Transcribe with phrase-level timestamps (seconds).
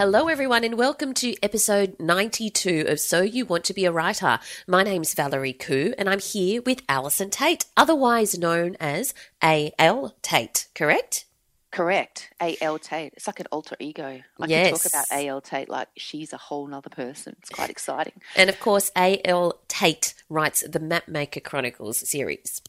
[0.00, 4.38] Hello, everyone, and welcome to episode 92 of So You Want to Be a Writer.
[4.66, 9.12] My name's Valerie Khoo, and I'm here with Allison Tait, otherwise known as
[9.44, 10.14] A.L.
[10.22, 11.26] Tait, correct?
[11.70, 12.30] Correct.
[12.40, 12.78] A.L.
[12.78, 13.12] Tait.
[13.14, 14.22] It's like an alter ego.
[14.40, 14.70] I Yes.
[14.70, 15.42] can talk about A.L.
[15.42, 17.36] Tait like she's a whole nother person.
[17.40, 18.14] It's quite exciting.
[18.36, 19.60] And of course, A.L.
[19.68, 22.62] Tait writes the Mapmaker Chronicles series,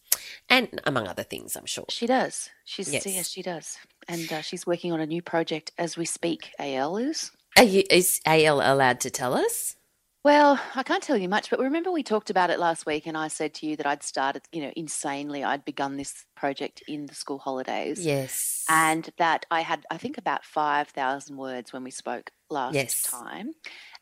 [0.50, 1.86] and among other things, I'm sure.
[1.88, 2.50] She does.
[2.66, 3.06] She's Yes.
[3.06, 3.78] yes, she does.
[4.08, 6.52] And uh, she's working on a new project as we speak.
[6.60, 6.98] A.L.
[6.98, 7.32] is.
[7.58, 8.62] Are you, is A.L.
[8.62, 9.76] allowed to tell us?
[10.24, 13.18] Well, I can't tell you much, but remember we talked about it last week, and
[13.18, 15.44] I said to you that I'd started, you know, insanely.
[15.44, 17.98] I'd begun this project in the school holidays.
[18.14, 18.66] Yes.
[18.70, 23.02] and that I had, I think, about 5,000 words when we spoke last Yes.
[23.04, 23.48] time.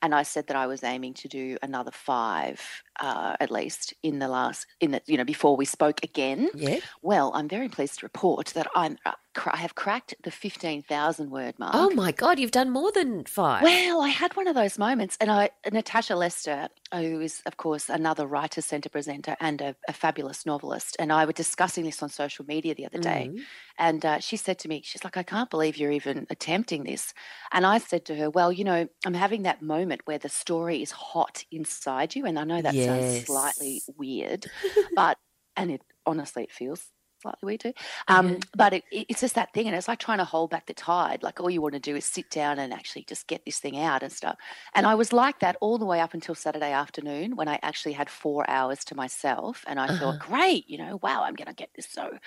[0.01, 2.57] And I said that I was aiming to do another five,
[2.99, 6.41] uh, at least, in the last, in the, you know, before we spoke again.
[6.55, 6.79] yeah.
[7.01, 9.11] Well, I'm very pleased to report that I'm, uh,
[9.57, 11.73] I have cracked the 15,000 word mark.
[11.75, 13.63] Oh my God, you've done more than five.
[13.63, 16.59] Well, I had one of those moments, and I Natasha Lester,
[16.93, 21.25] who is of course another Writers Centre presenter and a, a fabulous novelist, and I
[21.25, 23.47] were discussing this on social media the other day, Mhm.
[23.77, 27.13] and uh, she said to me, she's like, "I can't believe you're even attempting this,"
[27.51, 30.81] and I said to her, "Well, you know, I'm having that moment where the story
[30.81, 34.47] is hot inside you, and I know that sounds slightly weird,
[34.95, 35.17] but
[35.55, 37.73] and it honestly it feels." Slightly we do.
[38.07, 38.37] um, Yeah.
[38.55, 40.73] but it, it- it's just that thing, and it's like trying to hold back the
[40.73, 41.23] tide.
[41.23, 43.77] Like all you want to do is sit down and actually just get this thing
[43.77, 44.37] out and stuff.
[44.75, 47.93] And I was like that all the way up until Saturday afternoon when I actually
[47.93, 49.97] had four hours to myself, and I Uh-huh.
[49.99, 51.87] thought, great, you know, wow, I'm going to get this.
[51.91, 52.17] So,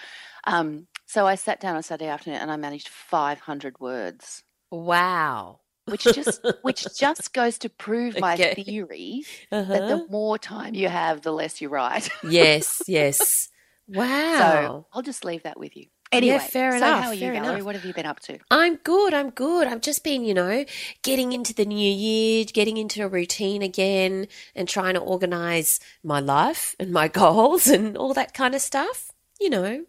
[0.44, 5.60] um, so I sat down on Saturday afternoon and I managed 500 words, Wow.
[5.86, 8.54] which just which just goes to prove my Okay.
[8.54, 9.26] theory
[9.72, 9.86] that Uh-huh.
[9.86, 12.10] the more time you have, the less you write.
[12.22, 13.48] yes, yes.
[13.92, 14.38] Wow.
[14.38, 15.86] So I'll just leave that with you.
[16.12, 17.36] Anyway, fair so enough, how are you, Valerie?
[17.38, 17.62] enough.
[17.64, 18.38] What have you been up to?
[18.50, 19.14] I'm good.
[19.14, 19.66] I'm good.
[19.66, 20.66] I've just been, you know,
[21.02, 26.20] getting into the new year, getting into a routine again, and trying to organize my
[26.20, 29.12] life and my goals and all that kind of stuff.
[29.40, 29.86] You know,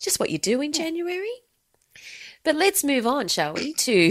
[0.00, 1.42] just what you do in January.
[2.48, 3.74] But let's move on, shall we?
[3.74, 4.10] To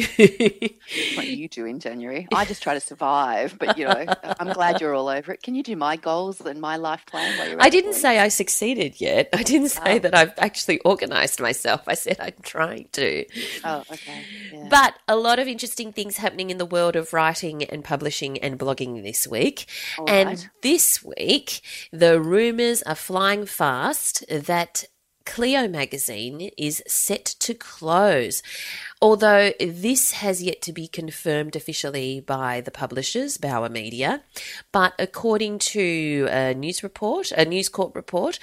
[1.16, 2.28] what you do in January.
[2.32, 4.06] I just try to survive, but you know,
[4.40, 5.42] I'm glad you're all over it.
[5.42, 9.30] Can you do my goals and my life plan I didn't say I succeeded yet.
[9.34, 10.00] I didn't say Oh.
[10.00, 11.82] that I've actually organized myself.
[11.88, 13.26] I said I'm trying to.
[13.64, 14.22] Oh, okay.
[14.54, 14.68] Yeah.
[14.70, 18.60] But a lot of interesting things happening in the world of writing and publishing and
[18.60, 19.68] blogging this week.
[19.98, 20.50] All and right.
[20.62, 21.62] this week,
[21.92, 24.84] the rumours are flying fast that
[25.28, 28.42] Cleo magazine is set to close.
[29.02, 34.24] Although this has yet to be confirmed officially by the publishers, Bauer Media,
[34.72, 38.40] but according to a news report, a News Corp report,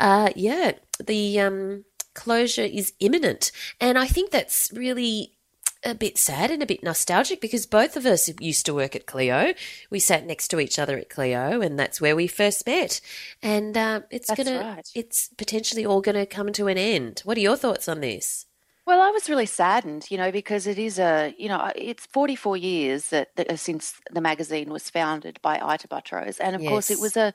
[0.00, 0.72] uh, yeah,
[1.04, 1.84] the um,
[2.14, 5.37] closure is imminent, and I think that's really
[5.84, 9.06] a bit sad and a bit nostalgic because both of us used to work at
[9.06, 9.54] Cleo.
[9.90, 13.00] We sat next to each other at Cleo, and that's where we first met.
[13.42, 14.88] And uh, it's That's gonna, right.
[14.94, 17.20] it's potentially all gonna come to an end.
[17.24, 18.46] What are your thoughts on this?
[18.86, 22.56] Well, I was really saddened, you know, because it is a, you know, it's 44
[22.56, 26.90] years that, that uh, since the magazine was founded by Ita Buttrose, and of course,
[26.90, 27.34] it was a,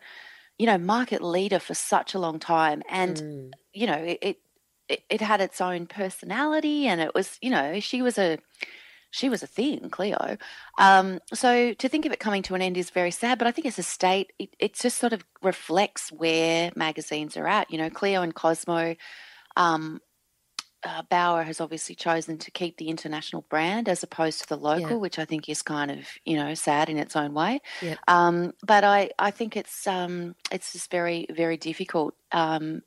[0.57, 3.51] you know, market leader for such a long time, and Mm.
[3.71, 4.39] you know, it,
[4.93, 8.37] it it had its own personality, and it was, you know, she was a
[9.11, 10.37] she was a thing, Cleo.
[10.79, 13.51] Um, so to think of it coming to an end is very sad, but I
[13.51, 17.69] think as a state, it, it just sort of reflects where magazines are at.
[17.71, 18.95] You know, Cleo and Cosmo.
[19.55, 19.99] Um,
[20.85, 24.89] uh, Bauer has obviously chosen to keep the international brand as opposed to the local,
[24.89, 24.95] Yeah.
[24.95, 27.61] which I think is kind of you know sad in its own way.
[27.81, 27.99] Yep.
[28.07, 32.81] Um, but I, I think it's um, it's just very very difficult um,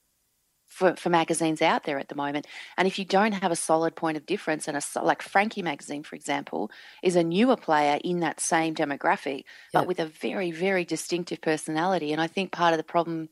[0.76, 2.46] for, for magazines out there at the moment.
[2.76, 6.02] And if you don't have a solid point of difference, and a like Frankie magazine,
[6.02, 6.70] for example,
[7.02, 12.12] is a newer player in that same demographic, but with a very very distinctive personality.
[12.12, 13.30] And I think part of the problem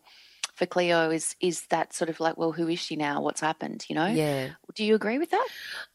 [0.55, 3.21] for Cleo is is that sort of like, well, who is she now?
[3.21, 3.85] What's happened?
[3.89, 4.51] You know, Yeah.
[4.75, 5.47] Do you agree with that?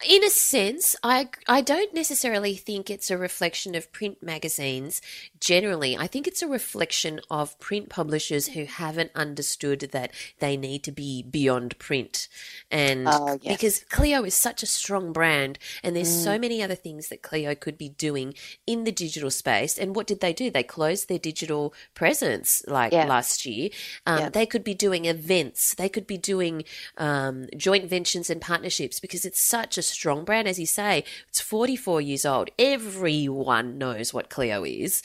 [0.07, 5.01] In a sense, I I don't necessarily think it's a reflection of print magazines
[5.39, 5.97] generally.
[5.97, 10.91] I think it's a reflection of print publishers who haven't understood that they need to
[10.91, 12.27] be beyond print.
[12.71, 13.55] And Oh, yes.
[13.57, 16.23] because Cleo is such a strong brand and there's Mm.
[16.23, 18.33] so many other things that Cleo could be doing
[18.65, 19.77] in the digital space.
[19.77, 20.49] And what did they do?
[20.49, 23.05] They closed their digital presence like Yeah.
[23.05, 23.69] last year.
[24.05, 24.29] Um, Yeah.
[24.29, 25.75] They could be doing events.
[25.75, 26.63] They could be doing
[26.97, 30.47] um, joint ventures and partnerships because it's such a strong brand.
[30.47, 32.49] As you say, it's 44 years old.
[32.59, 35.01] Everyone knows what Cleo is.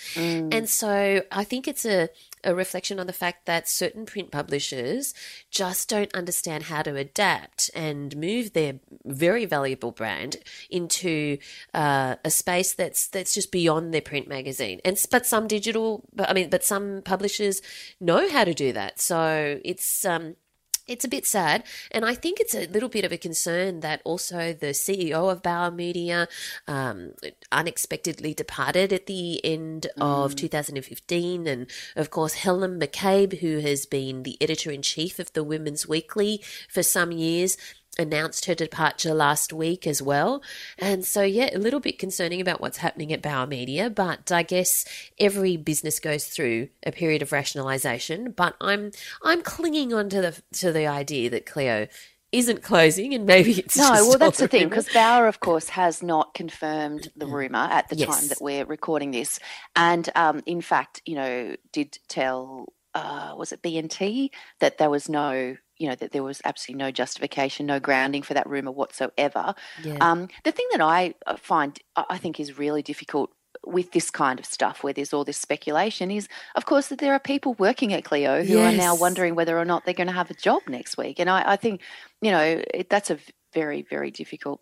[0.53, 2.09] And so I think it's a,
[2.45, 5.15] a reflection on the fact that certain print publishers
[5.51, 8.75] just don't understand how to adapt and move their
[9.05, 10.37] very valuable brand
[10.71, 11.39] into
[11.73, 14.81] uh, a space that's that's just beyond their print magazine.
[14.85, 17.63] And but some digital, I mean, but some publishers
[18.01, 19.01] know how to do that.
[19.01, 20.37] So it's um,
[20.87, 24.03] it's a bit sad, and I think it's a little bit of a concern that
[24.05, 26.29] also the CEO of Bauer Media
[26.69, 27.13] um,
[27.51, 34.23] unexpectedly departed at the end of 2015, and of course Helen McCabe, who has been
[34.25, 37.57] the editor in chief of the Women's Weekly for some years.
[37.99, 40.43] Announced her departure last week as well.
[40.79, 44.43] And so, yeah, a little bit concerning about what's happening at Bauer Media, but I
[44.43, 44.85] guess
[45.21, 48.33] every business goes through a period of rationalization.
[48.33, 48.91] But I'm
[49.23, 51.87] I'm clinging on to the to the idea that Cleo
[52.33, 55.69] isn't closing and maybe it's No, well, that's all the thing because Bauer, of course,
[55.71, 58.09] has not confirmed the rumor at the Yes.
[58.09, 59.39] time that we're recording this,
[59.77, 64.31] and um, in fact, you know, did tell uh, was it B&T
[64.61, 68.35] that there was no, you know, that there was absolutely no justification, no grounding for
[68.35, 69.55] that rumor whatsoever.
[69.83, 69.97] Yeah.
[70.01, 73.31] Um, the thing that I uh, find I I think is really difficult
[73.67, 77.15] with this kind of stuff where there's all this speculation is of course that there
[77.15, 80.13] are people working at Cleo who are now wondering whether or not they're going to
[80.13, 81.81] have a job next week and I, I think
[82.21, 83.19] you know it, that's a
[83.55, 84.61] very very difficult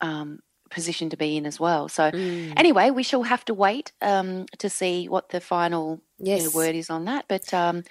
[0.00, 0.40] um,
[0.74, 2.64] position to be in as well so Mm.
[2.64, 6.74] anyway we shall have to wait um, to see what the final you know, word
[6.74, 7.84] is on that but um,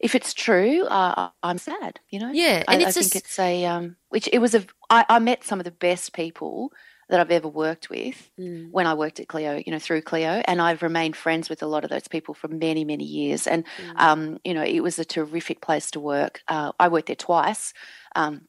[0.00, 3.14] if it's true uh, I'm sad you know Yeah, I, and I it's a think
[3.14, 6.12] s- it's a um, which it was a I, I met some of the best
[6.14, 6.72] people
[7.08, 8.72] that I've ever worked with Mm.
[8.72, 11.66] when I worked at Cleo, you know, through Cleo, and I've remained friends with a
[11.66, 13.46] lot of those people for many, many years.
[13.46, 13.96] And Mm.
[13.96, 16.40] um, you know, it was a terrific place to work.
[16.48, 17.74] Uh, I worked there twice.
[18.16, 18.48] Um,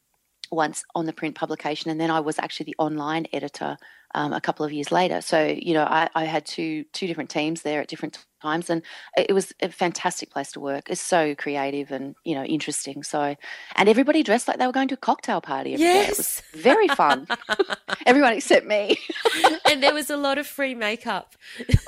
[0.54, 3.76] once on the print publication, and then I was actually the online editor
[4.14, 5.20] um, a couple of years later.
[5.20, 8.82] So you know, I, I had two two different teams there at different times, and
[9.16, 10.90] it was a fantastic place to work.
[10.90, 13.02] It's so creative and you know interesting.
[13.02, 13.36] So,
[13.76, 15.74] and everybody dressed like they were going to a cocktail party.
[15.74, 16.02] Every day.
[16.04, 16.62] It was Yes.
[16.62, 17.26] very fun.
[18.06, 18.98] Everyone except me.
[19.70, 21.34] and there was a lot of free makeup.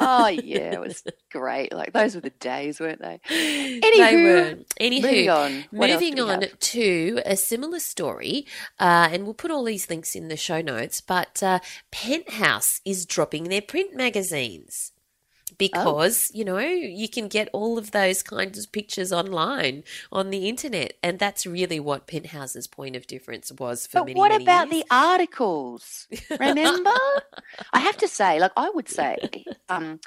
[0.00, 1.72] oh yeah, it was great.
[1.72, 3.20] Like those were the days, weren't they?
[3.28, 4.64] they Anywho, were.
[4.80, 5.64] Anywho, moving on.
[5.72, 6.58] Moving on have?
[6.58, 8.46] to a similar story,
[8.80, 11.00] uh, and we'll put all these links in the show notes.
[11.00, 11.58] But uh,
[11.90, 14.92] Penthouse is dropping their print magazines
[15.58, 20.48] because you know you can get all of those kinds of pictures online on the
[20.48, 24.18] internet, and that's really what Penthouse's point of difference was for But many.
[24.20, 24.84] what many about years.
[24.84, 26.08] the articles?
[26.38, 26.90] Remember?
[27.72, 29.16] I have to say, like I would say,
[29.68, 30.00] um,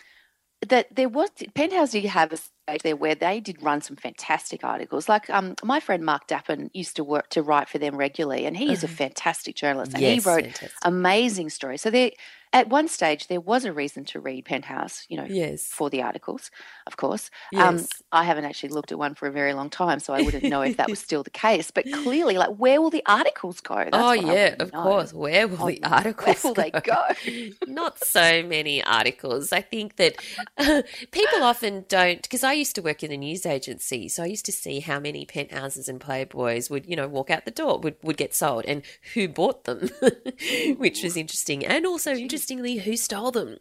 [0.67, 4.63] that there was Penthouse did have a stage there where they did run some fantastic
[4.63, 5.07] articles.
[5.07, 8.57] Like um, my friend Mark Dapin used to work to write for them regularly, and
[8.57, 10.29] he is a fantastic journalist, and he Uh-huh.
[10.29, 10.71] Wrote fantastic.
[10.83, 11.81] amazing stories.
[11.81, 12.11] So there,
[12.51, 15.67] at one stage, there was a reason to read Penthouse, you know, Yes.
[15.67, 16.49] for the articles,
[16.87, 17.29] of course.
[17.55, 20.43] Um, I haven't actually looked at one for a very long time, so I wouldn't
[20.45, 21.69] know if that was still the case.
[21.69, 23.75] But clearly, like, where will the articles go?
[23.75, 24.81] That's oh yeah, of know.
[24.83, 25.13] course.
[25.13, 27.03] Where will Oh, the where articles will they go?
[27.67, 29.51] Not so many articles.
[29.53, 30.15] I think that
[31.11, 34.45] people often don't because I used to work in a news agency, so I used
[34.45, 37.95] to see how many penthouses and Playboys would, you know, walk out the door would
[38.01, 38.81] would get sold and
[39.13, 39.89] who bought them,
[40.77, 43.57] which was interesting, and also interestingly who stole them.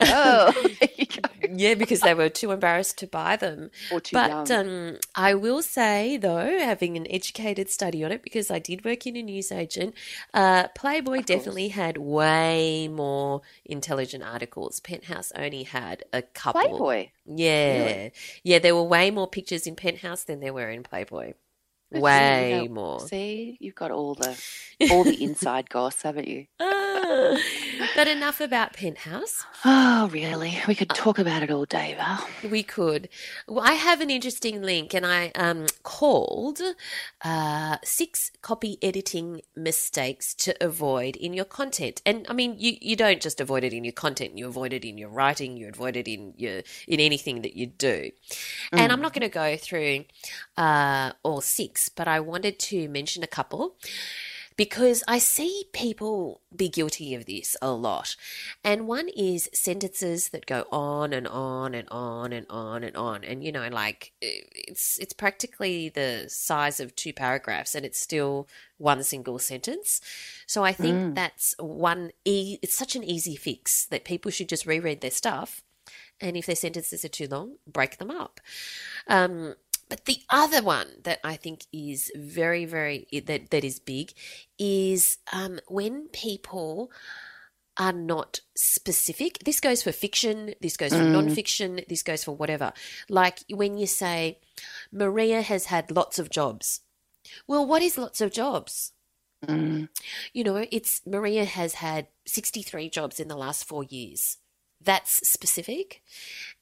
[0.00, 1.28] Oh, there you go.
[1.54, 3.70] Yeah, because they were too embarrassed to buy them.
[3.90, 4.68] Or too but young.
[4.68, 9.06] um, I will say, though, having an educated study on it, because I did work
[9.06, 9.94] in a newsagent,
[10.32, 14.80] uh, Playboy definitely had way more intelligent articles.
[14.80, 16.60] Penthouse only had a couple.
[16.60, 17.08] Playboy.
[17.26, 18.10] Yeah.
[18.44, 21.34] Yeah, there were way more pictures in Penthouse than there were in Playboy.
[22.00, 23.00] Way You know, more.
[23.00, 24.40] See, you've got all the
[24.90, 26.46] all the inside goss, haven't you?
[26.60, 27.36] Ah,
[27.94, 29.44] but enough about Penthouse.
[29.64, 30.58] Oh, really?
[30.66, 32.26] We could talk about it all day, Val.
[32.50, 33.08] We could.
[33.46, 36.60] Well, I have an interesting link, and I um, called
[37.24, 42.02] uh, six copy editing mistakes to avoid in your content.
[42.06, 44.84] And I mean, you, you don't just avoid it in your content; you avoid it
[44.84, 48.10] in your writing, you avoid it in your in anything that you do.
[48.72, 50.04] And I'm not going to go through
[50.56, 53.76] uh, all six, but I wanted to mention a couple.
[54.54, 58.16] because I see people be guilty of this a lot.
[58.62, 63.24] And one is sentences that go on and on and on and on and on.
[63.24, 68.46] And, you know, like it's, it's practically the size of two paragraphs and it's still
[68.76, 70.02] one single sentence.
[70.46, 71.14] So I think Mm.
[71.14, 75.62] that's one, e- it's such an easy fix that people should just reread their stuff.
[76.20, 78.38] And if their sentences are too long, break them up.
[79.08, 79.54] Um,
[79.92, 84.14] but the other one that I think is very, very that that is big
[84.58, 86.90] is um, when people
[87.76, 89.40] are not specific.
[89.44, 90.54] This goes for fiction.
[90.62, 91.82] This goes for non-fiction.
[91.90, 92.72] This goes for whatever.
[93.10, 94.38] Like when you say
[94.90, 96.80] Maria has had lots of jobs.
[97.46, 98.92] Well, what is lots of jobs?
[99.46, 99.90] Mm.
[100.32, 104.38] You know, it's Maria has had 63 jobs in the last four years.
[104.84, 106.02] That's specific.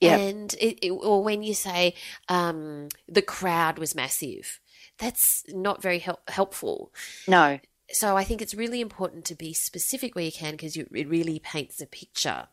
[0.01, 0.21] Yep.
[0.21, 1.95] And it, it, or when you say
[2.29, 4.61] um, the crowd was massive,
[4.99, 6.93] that's not very help, helpful.
[7.27, 7.59] No.
[7.91, 11.39] So I think it's really important to be specific where you can because it really
[11.39, 12.49] paints a picture.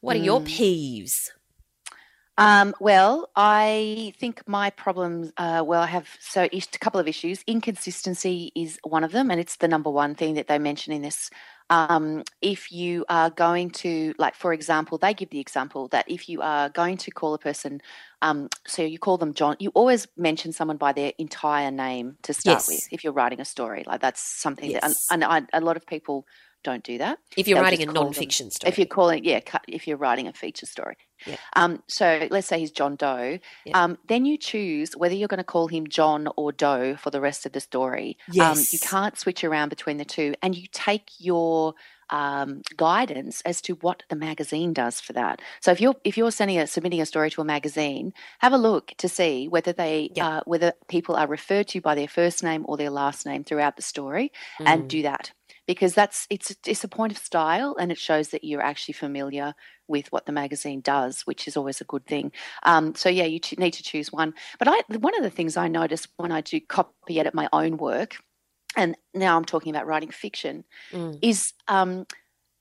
[0.00, 0.46] What are your Mm.
[0.46, 1.30] peeves?
[2.36, 7.44] Um, well, I think my problems, uh, well, I have so a couple of issues.
[7.46, 11.02] Inconsistency is one of them, and it's the number one thing that they mention in
[11.02, 11.30] this.
[11.70, 16.28] Um, if you are going to, like, for example, they give the example that if
[16.28, 17.80] you are going to call a person,
[18.20, 22.34] um, so you call them John, you always mention someone by their entire name to
[22.34, 22.66] start Yes.
[22.66, 23.84] with if you're writing a story.
[23.86, 24.82] Like, that's something Yes.
[24.82, 26.26] that, and, and I, a lot of people
[26.64, 27.18] don't do that.
[27.36, 29.96] If you're They'll writing a call them- non-fiction story, If you're calling, yeah, if you're
[29.96, 30.96] writing a feature story.
[31.26, 31.36] Yeah.
[31.54, 33.38] Um, so let's say he's John Doe.
[33.64, 33.82] Yeah.
[33.84, 37.20] Um, then you choose whether you're going to call him John or Doe for the
[37.20, 38.18] rest of the story.
[38.40, 41.74] Um, you can't switch around between the two, and you take your
[42.10, 45.40] um, guidance as to what the magazine does for that.
[45.60, 48.58] So if you're if you're sending a submitting a story to a magazine, have a
[48.58, 50.28] look to see whether they Yeah.
[50.28, 53.76] uh, whether people are referred to by their first name or their last name throughout
[53.76, 54.88] the story, and Mm.
[54.88, 55.32] do that
[55.66, 59.54] because that's it's it's a point of style and it shows that you're actually familiar
[59.88, 62.32] with what the magazine does, which is always a good thing.
[62.62, 64.34] Um, so yeah, you ch- need to choose one.
[64.58, 67.76] But I one of the things I notice when I do copy edit my own
[67.76, 68.16] work,
[68.76, 71.18] and now I'm talking about writing fiction, Mm.
[71.22, 72.06] is um,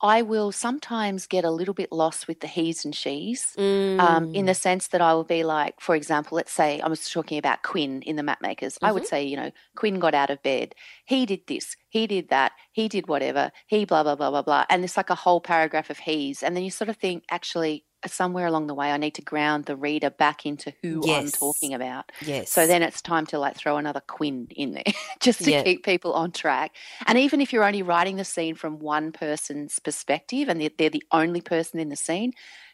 [0.04, 3.58] I will sometimes get a little bit lost with the he's and she's.
[4.00, 4.48] Um, in Mm.
[4.48, 7.64] the sense that I will be like, for example, let's say I was talking about
[7.64, 8.78] Quinn in the Mapmakers.
[8.84, 10.76] I would say, you know, Quinn got out of bed.
[11.06, 11.78] He did this.
[11.90, 12.54] He did that.
[12.74, 13.52] He did whatever.
[13.68, 14.66] He blah blah blah blah blah.
[14.70, 17.86] And it's like a whole paragraph of he's, and then you sort of think, actually,
[18.08, 21.74] somewhere along the way, I need to ground the reader back into who I'm talking
[21.74, 22.12] about.
[22.22, 22.52] yes.
[22.52, 24.84] So then it's time to like throw another Quinn in there
[25.20, 25.64] just to Yeah.
[25.64, 26.76] keep people on track.
[27.08, 30.90] And even if you're only writing the scene from one person's perspective and they're, they're
[30.90, 32.34] the only person in the scene,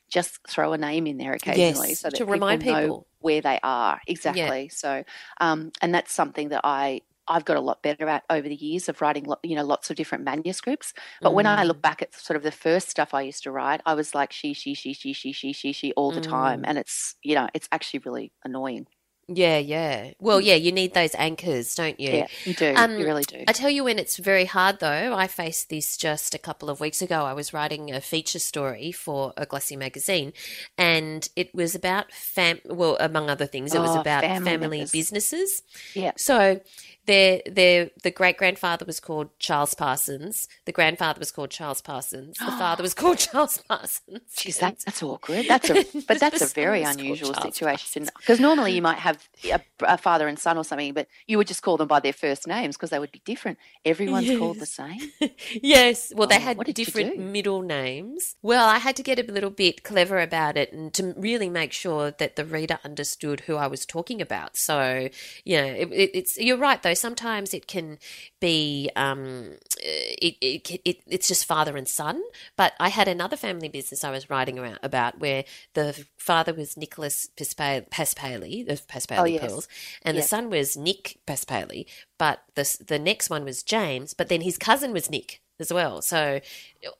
[0.09, 3.07] just throw a name in there occasionally Yes, so that to people remind know people.
[3.19, 4.69] where they are exactly.
[4.69, 5.03] So,
[5.39, 7.01] um, and that's something that I.
[7.29, 9.95] I've got a lot better at over the years of writing, you know, lots of
[9.95, 10.93] different manuscripts.
[11.23, 11.65] But when I Mm.
[11.65, 14.31] look back at sort of the first stuff I used to write, I was like
[14.33, 16.67] she, she, she, she, she, she, she, she all the time, Mm.
[16.67, 18.87] and it's you know, it's actually really annoying.
[19.31, 20.11] Yeah, yeah.
[20.19, 22.11] Well, yeah, you need those anchors, don't you?
[22.11, 22.73] Yeah, you do.
[22.75, 23.43] Um, you really do.
[23.47, 25.13] I tell you when it's very hard though.
[25.15, 27.25] I faced this just a couple of weeks ago.
[27.25, 30.33] I was writing a feature story for a glossy magazine,
[30.77, 32.59] and it was about fam.
[32.65, 35.63] Well, among other things, it was Oh, about family family, businesses.
[35.93, 36.11] Yeah.
[36.17, 36.61] So
[37.05, 40.47] their their the great grandfather was called Charles Parsons.
[40.65, 42.37] The grandfather was called Charles Parsons.
[42.37, 44.21] The father was called Charles Parsons.
[44.35, 45.45] Geez, that, that's awkward.
[45.47, 48.99] That's a but that's a very son was called unusual situation because normally you might
[48.99, 51.99] have a, a father and son or something, but you would just call them by
[51.99, 53.57] their first names because they would be different.
[53.85, 55.11] Everyone's called the same.
[55.61, 56.11] yes.
[56.15, 58.35] Well, they Oh, had did you different middle names.
[58.41, 61.71] Well, I had to get a little bit clever about it and to really make
[61.73, 64.57] sure that the reader understood who I was talking about.
[64.57, 65.09] So,
[65.43, 66.93] yeah, it, it, it's you're right though.
[66.93, 67.97] Sometimes it can
[68.39, 72.21] be um, it, it, it it's just father and son.
[72.55, 76.77] But I had another family business I was writing around, about where the father was
[76.77, 79.41] Nicholas Paspaley, Paspaley of Paspaley Oh, yes.
[79.41, 79.67] Pearls,
[80.03, 81.85] and the son was Nick Paspaley.
[82.17, 86.01] But the the next one was James, but then his cousin was Nick as well.
[86.01, 86.39] So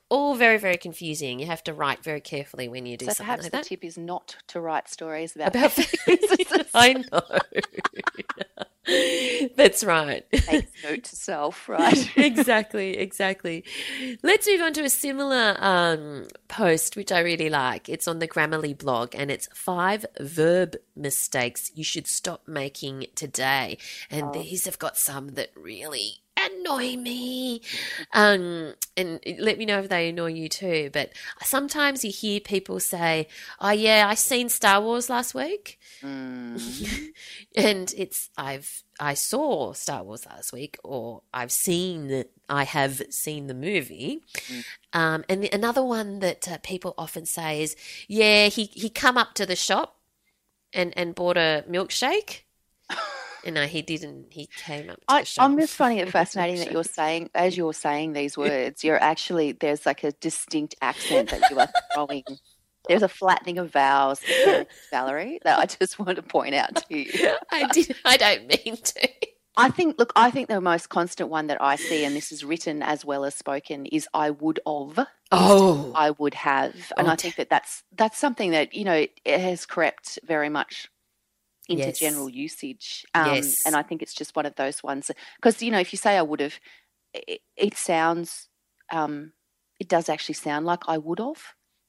[0.09, 1.39] all very very confusing.
[1.39, 3.65] You have to write very carefully when you do So something perhaps like the that.
[3.65, 5.77] tip is not to write stories about, About
[6.73, 7.21] I know.
[9.55, 10.25] That's right.
[10.31, 12.17] takes note to self, right?
[12.17, 13.63] exactly, exactly.
[14.23, 17.87] Let's move on to a similar um, post, which I really like.
[17.87, 23.77] It's on the Grammarly blog, and it's five verb mistakes you should stop making today.
[24.09, 27.61] And these have got some that really annoy me.
[28.13, 30.89] Um, and let me know if they annoy you too.
[30.93, 33.27] But sometimes you hear people say,
[33.59, 37.09] "Oh yeah, I seen Star Wars last week." Mm.
[37.55, 43.47] and it's I've I saw Star Wars last week, or I've seen, I have seen
[43.47, 44.21] the movie.
[44.33, 44.65] Mm.
[44.91, 47.75] Um, and the, another one that uh, people often say is,
[48.07, 49.97] yeah, he he come up to the shop
[50.73, 52.41] and and bought a milkshake.
[53.45, 54.27] and no, he didn't.
[54.31, 54.97] He came up.
[54.97, 55.25] To I.
[55.39, 59.53] I'm just finding it fascinating that you're saying, as you're saying these words, you're actually
[59.53, 62.23] there's like a distinct accent that you are throwing.
[62.87, 64.21] There's a flattening of vowels,
[64.89, 67.35] Valerie, that I just want to point out to you.
[67.51, 67.95] I did.
[68.05, 69.09] I don't mean to.
[69.57, 72.45] I think, look, I think the most constant one that I see, and this is
[72.45, 74.99] written as well as spoken, is "I would of."
[75.31, 79.05] Oh, I would have, and Oh, I think that that's that's something that you know
[79.25, 80.89] it has crept very much
[81.69, 81.91] into Yes.
[81.93, 83.05] general usage.
[83.15, 83.65] Um, Yes.
[83.65, 86.17] and I think it's just one of those ones because you know if you say
[86.17, 86.59] I would have,
[87.13, 88.49] it, it sounds,
[88.91, 89.33] um,
[89.79, 91.41] it does actually sound like I would have,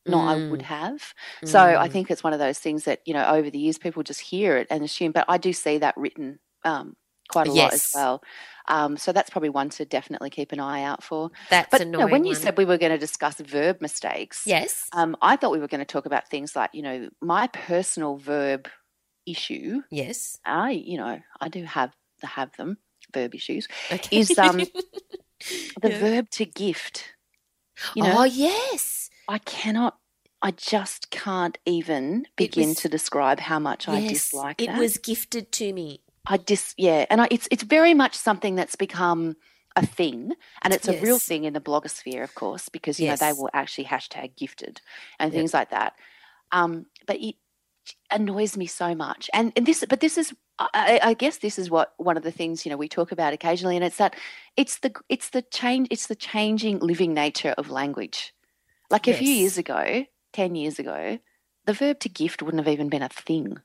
[0.07, 0.65] not I would Mm.
[0.65, 1.15] have.
[1.45, 1.89] So I Mm.
[1.89, 4.57] think it's one of those things that you know over the years people just hear
[4.57, 6.97] it and assume, but I do see that written um,
[7.29, 8.23] quite a lot as well.
[8.69, 11.31] Um, so that's probably one to definitely keep an eye out for.
[11.49, 11.91] that's But annoying.
[11.97, 12.35] you know, when you one.
[12.35, 15.81] said we were going to discuss verb mistakes, yes, um, I thought we were going
[15.81, 18.69] to talk about things like, you know, my personal verb
[19.27, 19.83] issue.
[19.91, 22.79] yes, I, you know, I do have have them
[23.13, 23.69] verb issues.
[23.93, 24.19] okay.
[24.19, 24.59] Is um
[25.83, 25.99] the Yeah.
[25.99, 27.15] verb to gift?
[27.95, 29.97] You know, oh yes, I cannot.
[30.43, 34.79] I just can't even begin was- to describe how much I dislike it that.
[34.79, 36.01] was gifted to me.
[36.27, 39.37] I dis yeah, and I, it's it's very much something that's become
[39.77, 43.17] a thing, and it's a real thing in the blogosphere, of course, because you know
[43.17, 44.81] they will actually hashtag gifted
[45.19, 45.39] and Yep.
[45.39, 45.95] things like that.
[46.53, 47.37] Um, but it
[48.11, 51.71] annoys me so much, and, and this, but this is, I, I guess, this is
[51.71, 54.15] what one of the things you know we talk about occasionally, and it's that
[54.57, 58.33] it's the it's the change, it's the changing living nature of language.
[58.91, 61.19] Like a few years ago, ten years ago,
[61.67, 63.59] the verb to gift wouldn't have even been a thing,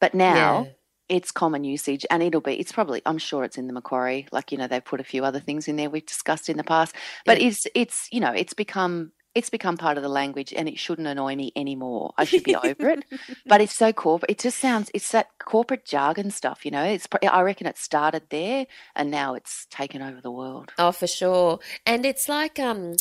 [0.00, 0.70] but now Yeah.
[1.08, 4.52] it's common usage and it'll be it's probably i'm sure it's in the macquarie like
[4.52, 6.94] you know they've put a few other things in there we've discussed in the past
[7.26, 7.48] but Yeah.
[7.48, 11.06] it's it's you know it's become it's become part of the language and it shouldn't
[11.06, 12.12] annoy me anymore.
[12.18, 13.04] I should be over it.
[13.46, 16.84] But it's so corporate it just sounds it's that corporate jargon stuff you know?
[16.84, 20.72] It's, I reckon it started there and now it's taken over the world.
[20.78, 21.60] Oh, for sure.
[21.86, 22.96] And it's like um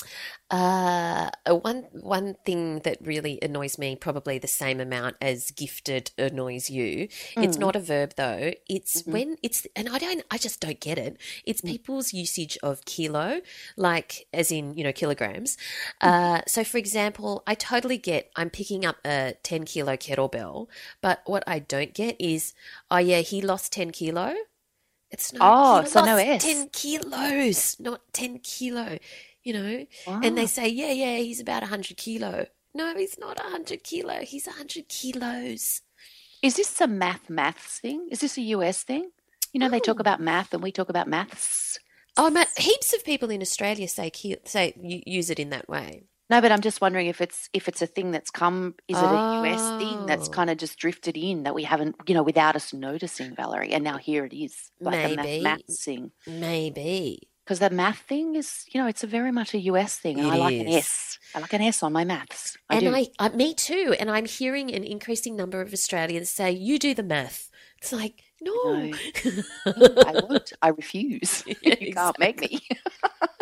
[0.51, 6.69] uh one one thing that really annoys me, probably the same amount as gifted annoys
[6.69, 7.07] you.
[7.41, 7.59] It's Mm.
[7.59, 8.53] not a verb though.
[8.67, 9.11] It's Mhm.
[9.13, 11.17] when it's and I don't I just don't get it.
[11.45, 11.69] It's Mm.
[11.71, 13.41] people's usage of kilo,
[13.77, 15.57] like as in, you know, kilograms.
[16.01, 16.09] Mm.
[16.09, 20.67] Uh so for example, I totally get I'm picking up a 10 kilo kettlebell,
[21.01, 22.53] but what I don't get is,
[22.89, 24.35] oh yeah, he lost 10 kilo.
[25.11, 25.41] It's not.
[25.41, 26.43] Oh, so no S.
[26.43, 28.99] Ten kilos, not ten kilo.
[29.49, 29.85] You know,
[30.25, 32.45] and they say, yeah, yeah, he's about hundred kilo.
[32.75, 34.17] No, he's not hundred kilo.
[34.21, 35.81] He's hundred kilos.
[36.43, 39.05] is this a math maths thing is this a us thing
[39.53, 40.05] you know they talk Oh.
[40.05, 41.79] about math and we talk about maths
[42.21, 44.11] Oh, Matt, heaps of people in Australia say
[44.45, 44.65] say
[45.17, 45.89] use it in that way.
[46.31, 48.75] No, but I'm just wondering if it's if it's a thing that's come.
[48.87, 50.31] Is it a US thing that's Oh.
[50.37, 53.83] kind of just drifted in that we haven't, you know, without us noticing, Valerie, and
[53.89, 55.41] now here it is, like a Maybe.
[55.43, 56.11] math, math thing.
[56.27, 57.29] Maybe.
[57.49, 60.27] Because the math thing is, you know, it's a very much a US thing, and
[60.27, 60.67] It I like an.
[60.67, 61.17] S.
[61.33, 62.55] I like an S on my maths.
[62.69, 62.95] I and do.
[62.95, 63.95] I, I, me too.
[63.99, 68.21] And I'm hearing an increasing number of Australians say, "You do the math." It's like,
[68.39, 68.93] no, No.
[69.65, 70.53] I won't.
[70.61, 71.43] I refuse.
[71.63, 72.59] Yeah, you can't make me.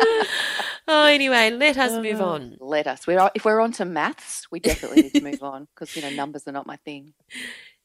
[0.88, 2.56] oh, anyway, let us move Uh, on.
[2.60, 3.06] Let us.
[3.06, 6.08] We're if we're on to maths, we definitely need to move on because you know
[6.08, 7.12] numbers are not my thing.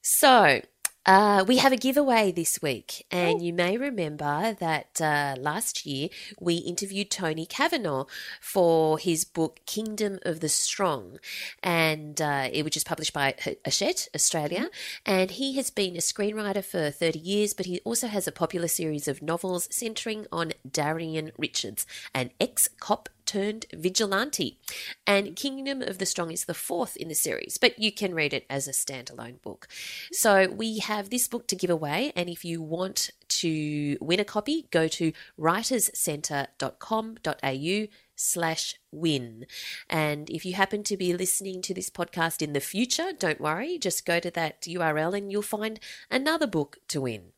[0.00, 0.62] So,
[1.06, 3.42] uh, we have a giveaway this week, and Oh.
[3.44, 6.08] you may remember that uh, last year
[6.40, 8.06] we interviewed Tony Cavanaugh
[8.40, 11.18] for his book Kingdom of the Strong,
[11.62, 13.34] and uh, it was just published by
[13.66, 14.70] Hachette Australia.
[15.04, 18.68] And he has been a screenwriter for 30 years, but he also has a popular
[18.68, 24.58] series of novels centering on Darian Richards, an ex cop turned vigilante.
[25.06, 28.32] And Kingdom of the Strong is the fourth in the series, but you can read
[28.32, 29.68] it as a standalone book.
[30.12, 34.24] So we have this book to give away, and if you want to win a
[34.24, 39.44] copy, go to writerscentre.com.au slash win.
[39.90, 43.76] And if you happen to be listening to this podcast in the future, don't worry,
[43.78, 47.32] just go to that URL and you'll find another book to win.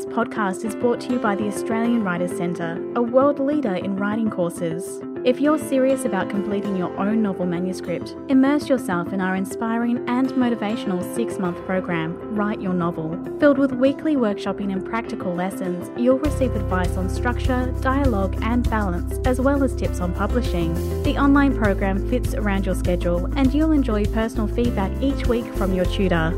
[0.00, 3.96] This podcast is brought to you by the Australian Writers Centre, a world leader in
[3.96, 5.02] writing courses.
[5.26, 10.30] If you're serious about completing your own novel manuscript, immerse yourself in our inspiring and
[10.30, 13.22] motivational six month program, Write Your Novel.
[13.40, 19.18] Filled with weekly workshopping and practical lessons, you'll receive advice on structure, dialogue, and balance,
[19.26, 20.72] as well as tips on publishing.
[21.02, 25.74] The online program fits around your schedule, and you'll enjoy personal feedback each week from
[25.74, 26.32] your tutor.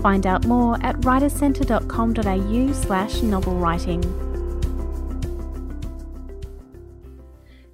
[0.00, 4.02] Find out more at writerscentre.com.au slash novel writing.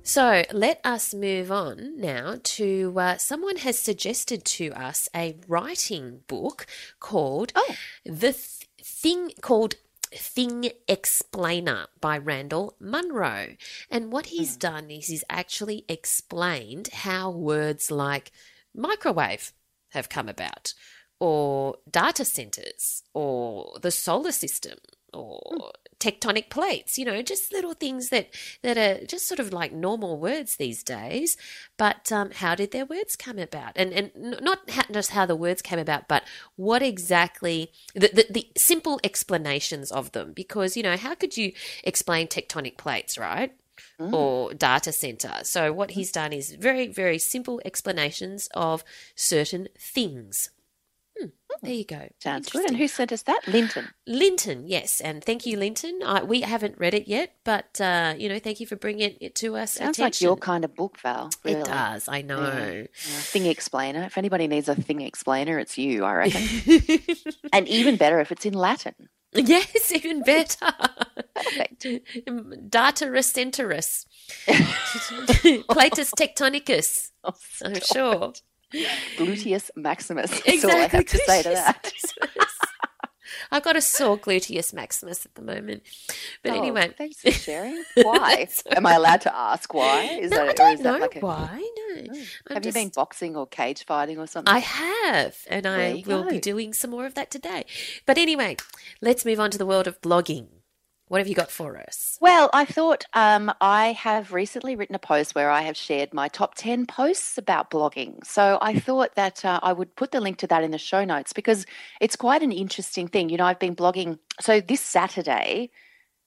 [0.06, 6.20] So let us move on now to uh, someone has suggested to us a writing
[6.26, 6.66] book
[7.00, 7.74] called Oh.
[8.04, 9.76] The Th- Thing called
[10.12, 13.56] Thing Explainer by Randall Munroe.
[13.90, 18.30] And what he's done is he's actually explained how words like
[18.74, 19.52] microwave
[19.92, 20.74] have come about,
[21.24, 24.76] or data centers, or the solar system,
[25.14, 25.58] or hmm.
[25.98, 28.28] tectonic plates, you know, just little things that,
[28.60, 31.38] that are just sort of like normal words these days.
[31.78, 33.72] But um, how did their words come about?
[33.74, 34.10] And, and
[34.42, 36.24] not ha- just how the words came about, but
[36.56, 40.34] what exactly, the, the, the simple explanations of them.
[40.34, 41.52] Because, you know, how could you
[41.84, 43.50] explain tectonic plates, right?
[43.98, 44.14] Hmm.
[44.14, 45.32] Or data center.
[45.42, 45.94] So, what hmm.
[45.94, 48.84] he's done is very, very simple explanations of
[49.16, 50.50] certain things.
[51.18, 51.26] Hmm,
[51.62, 52.08] there you go.
[52.18, 52.68] Sounds good.
[52.68, 53.42] And who sent us that?
[53.46, 53.88] Linton.
[54.06, 56.00] Linton, yes, and thank you, Linton.
[56.04, 59.34] I, we haven't read it yet, but uh, you know, thank you for bringing it
[59.36, 59.72] to us.
[59.72, 60.04] Sounds attention.
[60.04, 61.30] like your kind of book, Val.
[61.44, 61.60] Really.
[61.60, 62.08] It does.
[62.08, 62.40] I know.
[62.42, 64.02] Yeah, Thing explainer.
[64.02, 67.00] If anybody needs a thing explainer, it's you, I reckon.
[67.52, 68.94] and even better if it's in Latin.
[69.32, 70.72] yes, even better.
[71.34, 71.82] Perfect.
[72.70, 74.06] Data recenterus,
[75.68, 77.10] Platus tectonicus.
[77.24, 78.32] Oh, I'm sure.
[79.16, 80.30] Gluteus maximus.
[80.44, 81.92] That's all I have to say to that.
[83.50, 85.82] I've got a sore gluteus maximus at the moment.
[86.42, 86.92] But Oh, anyway.
[86.96, 87.82] thanks for sharing.
[88.02, 88.48] Why?
[88.70, 90.04] Am I allowed to ask why?
[90.20, 91.70] Is no, that, I don't is know that like a, why.
[91.76, 92.02] No.
[92.02, 92.22] Hmm.
[92.48, 94.52] I'm Have you been boxing or cage fighting or something?
[94.52, 97.64] I have, and There I will be doing some more of that today.
[98.06, 98.56] But anyway,
[99.00, 100.46] let's move on to the world of blogging.
[101.14, 102.18] What have you got for us?
[102.20, 106.26] Well, I thought um, I have recently written a post where I have shared my
[106.26, 108.26] top 10 posts about blogging.
[108.26, 111.04] So I thought that uh, I would put the link to that in the show
[111.04, 111.66] notes because
[112.00, 113.28] it's quite an interesting thing.
[113.28, 114.18] You know, I've been blogging.
[114.40, 115.70] So this Saturday,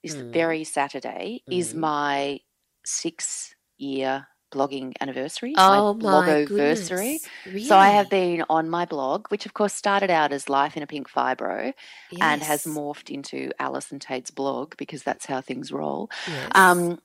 [0.04, 0.32] this Mm.
[0.32, 1.80] very Saturday, is Mm.
[1.80, 2.40] my
[2.86, 5.54] six year blogging anniversary.
[5.58, 6.46] Oh my blogoversary.
[6.46, 7.68] goodness!
[7.68, 10.84] So I have been on my blog, which of course started out as Life in
[10.84, 11.74] a Pink Fibro
[12.22, 16.10] and has morphed into Allison Tait's blog because that's how things roll.
[16.28, 16.52] Yes.
[16.56, 17.00] Um,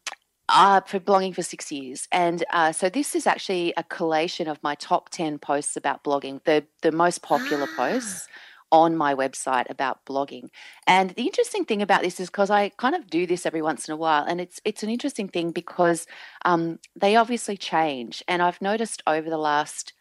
[0.49, 4.63] uh, for blogging for six years, and uh, so this is actually a collation of
[4.63, 7.77] my top ten posts about blogging, the the most popular Ah.
[7.77, 8.29] posts
[8.73, 10.49] on my website about blogging.
[10.87, 13.87] And the interesting thing about this is because I kind of do this every once
[13.87, 16.07] in a while, and it's it's an interesting thing because
[16.45, 19.93] um, they obviously change, and I've noticed over the last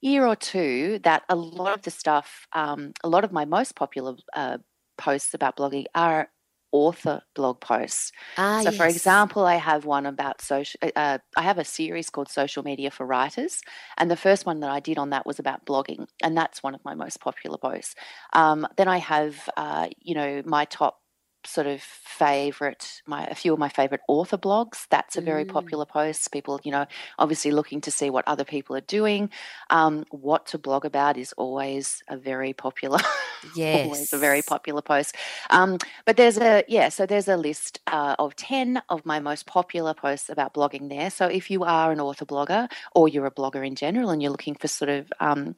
[0.00, 3.74] year or two that a lot of the stuff, um, a lot of my most
[3.76, 4.58] popular uh,
[4.96, 6.28] posts about blogging are
[6.72, 8.12] author blog posts.
[8.36, 10.78] ah, so, for example, I have one about social.
[10.96, 13.60] Uh, I have a series called Social Media for Writers,
[13.98, 16.74] and the first one that I did on that was about blogging, and that's one
[16.74, 17.94] of my most popular posts.
[18.32, 20.99] Um, then I have, uh, you know, my top
[21.44, 25.46] sort of favorite my a few of my favorite author blogs that's a very Mm.
[25.46, 26.86] popular post people you know
[27.18, 29.30] obviously looking to see what other people are doing
[29.70, 32.98] um, what to blog about is always a very popular
[33.42, 35.16] yes, always a very popular post.
[35.50, 39.46] Um, but there's a yeah, so there's a list uh, of ten of my most
[39.46, 41.10] popular posts about blogging there.
[41.10, 44.30] So if you are an author blogger or you're a blogger in general and you're
[44.32, 45.54] looking for sort of um,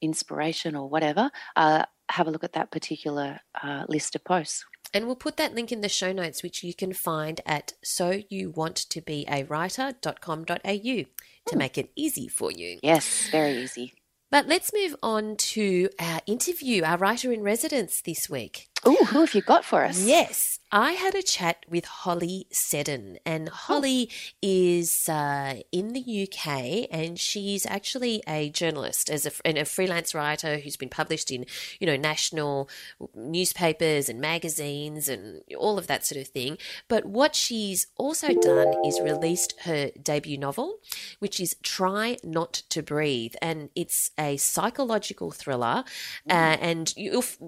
[0.00, 4.64] inspiration or whatever, uh, have a look at that particular uh, list of posts.
[4.94, 8.20] And we'll put that link in the show notes, which you can find at so
[8.28, 11.06] you want to be a writer.com.au to
[11.50, 11.58] Hmm.
[11.58, 12.78] make it easy for you.
[12.82, 13.94] Yes, very easy.
[14.30, 18.68] But let's move on to our interview, our writer in residence this week.
[18.84, 20.04] Oh, who have you got for us?
[20.04, 24.08] Yes, I had a chat with Holly Seddon, and Holly
[24.40, 30.14] is uh, in the UK, and she's actually a journalist, as a, and a freelance
[30.14, 31.44] writer who's been published in,
[31.78, 32.70] you know, national
[33.14, 36.56] newspapers and magazines and all of that sort of thing.
[36.88, 40.78] But what she's also done is released her debut novel,
[41.18, 45.84] which is Try Not to Breathe, and it's a psychological thriller.
[46.28, 47.38] Uh, and you'll f-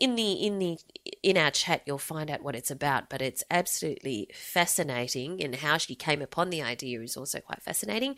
[0.00, 0.78] in the in the
[1.22, 3.08] in our chat you'll find out what it's about.
[3.10, 8.16] But it's absolutely fascinating, and how she came upon the idea is also quite fascinating.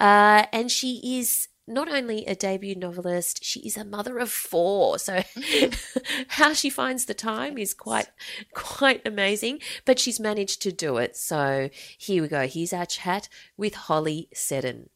[0.00, 4.98] Uh, and she is not only a debut novelist, she is a mother of four.
[4.98, 5.22] So
[6.28, 8.08] how she finds the time is quite
[8.54, 9.60] quite amazing.
[9.84, 11.16] But she's managed to do it.
[11.16, 12.46] So here we go.
[12.46, 14.90] Here's our chat with Holly Seddon.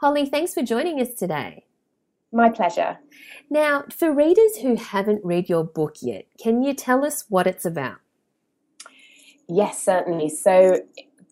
[0.00, 1.64] Holly, thanks for joining us today.
[2.34, 2.98] My pleasure.
[3.48, 7.64] Now, for readers who haven't read your book yet, can you tell us what it's
[7.64, 7.98] about?
[9.48, 10.28] Yes, certainly.
[10.28, 10.80] So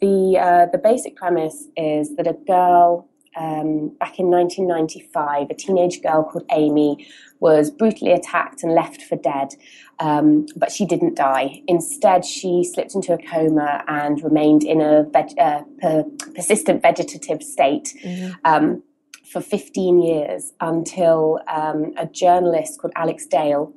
[0.01, 5.51] the uh, the basic premise is that a girl um, back in 1995.
[5.51, 7.05] A teenage girl called Amy
[7.41, 9.55] was brutally attacked and left for dead,
[9.99, 11.63] um, but she didn't die.
[11.67, 16.05] Instead, she slipped into a coma and remained in a veg- uh, per-
[16.37, 17.93] persistent vegetative state.
[18.45, 18.85] Um,
[19.33, 23.73] for 15 years until um, a journalist called Alex Dale,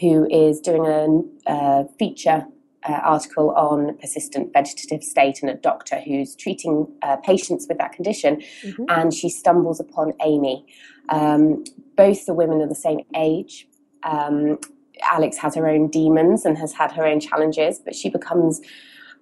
[0.00, 2.46] who is doing a, a feature
[2.88, 7.92] uh, article on persistent vegetative state and a doctor who's treating uh, patients with that
[7.92, 8.42] condition,
[8.88, 10.64] and she stumbles upon Amy.
[11.08, 11.64] Um,
[11.96, 13.66] both the women are the same age.
[14.02, 14.58] Um,
[15.02, 18.60] Alex has her own demons and has had her own challenges, but she becomes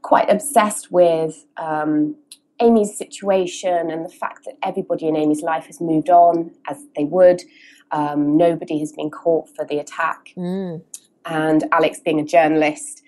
[0.02, 2.14] quite obsessed with um,
[2.60, 7.04] Amy's situation and the fact that everybody in Amy's life has moved on as they
[7.04, 7.42] would.
[7.90, 10.32] Um, nobody has been caught for the attack.
[10.36, 10.82] Mm.
[11.24, 13.02] And Alex, being a journalist,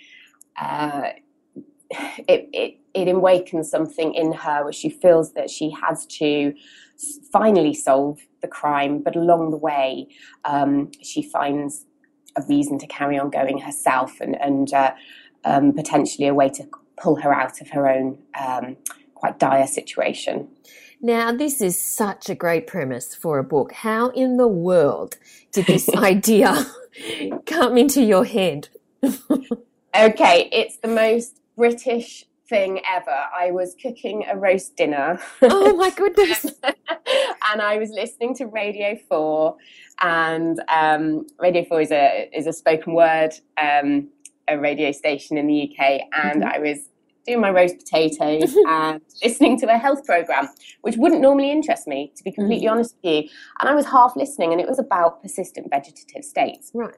[0.60, 1.10] uh,
[1.90, 6.54] it, it, it awakens something in her where she feels that she has to
[7.32, 10.08] finally solve the crime, but along the way,
[10.44, 11.86] um, she finds
[12.36, 14.92] a reason to carry on going herself and, and uh,
[15.44, 18.76] um, potentially a way to pull her out of her own um,
[19.20, 20.48] quite dire situation.
[21.02, 23.72] Now, this is such a great premise for a book.
[23.72, 25.16] How in the world
[25.52, 26.66] did this idea
[27.46, 28.68] come into your head?
[29.96, 33.11] Okay, it's the most British thing ever.
[33.11, 35.18] I was cooking a roast dinner.
[35.42, 36.46] Oh my goodness.
[36.64, 39.56] and I was listening to Radio 4
[40.02, 44.09] and um, Radio 4 is a is a spoken word um,
[44.46, 46.88] a radio station in the UK and I was
[47.26, 50.48] doing my roast potatoes and listening to a health program
[50.83, 53.30] which wouldn't normally interest me to be completely honest with you.
[53.61, 56.70] And I was half listening and it was about persistent vegetative states.
[56.74, 56.94] Right.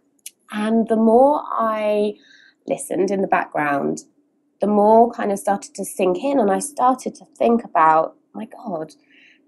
[0.52, 2.14] and the more I
[2.66, 4.02] listened in the background,
[4.60, 8.46] the more kind of started to sink in, and I started to think about, my
[8.46, 8.92] God,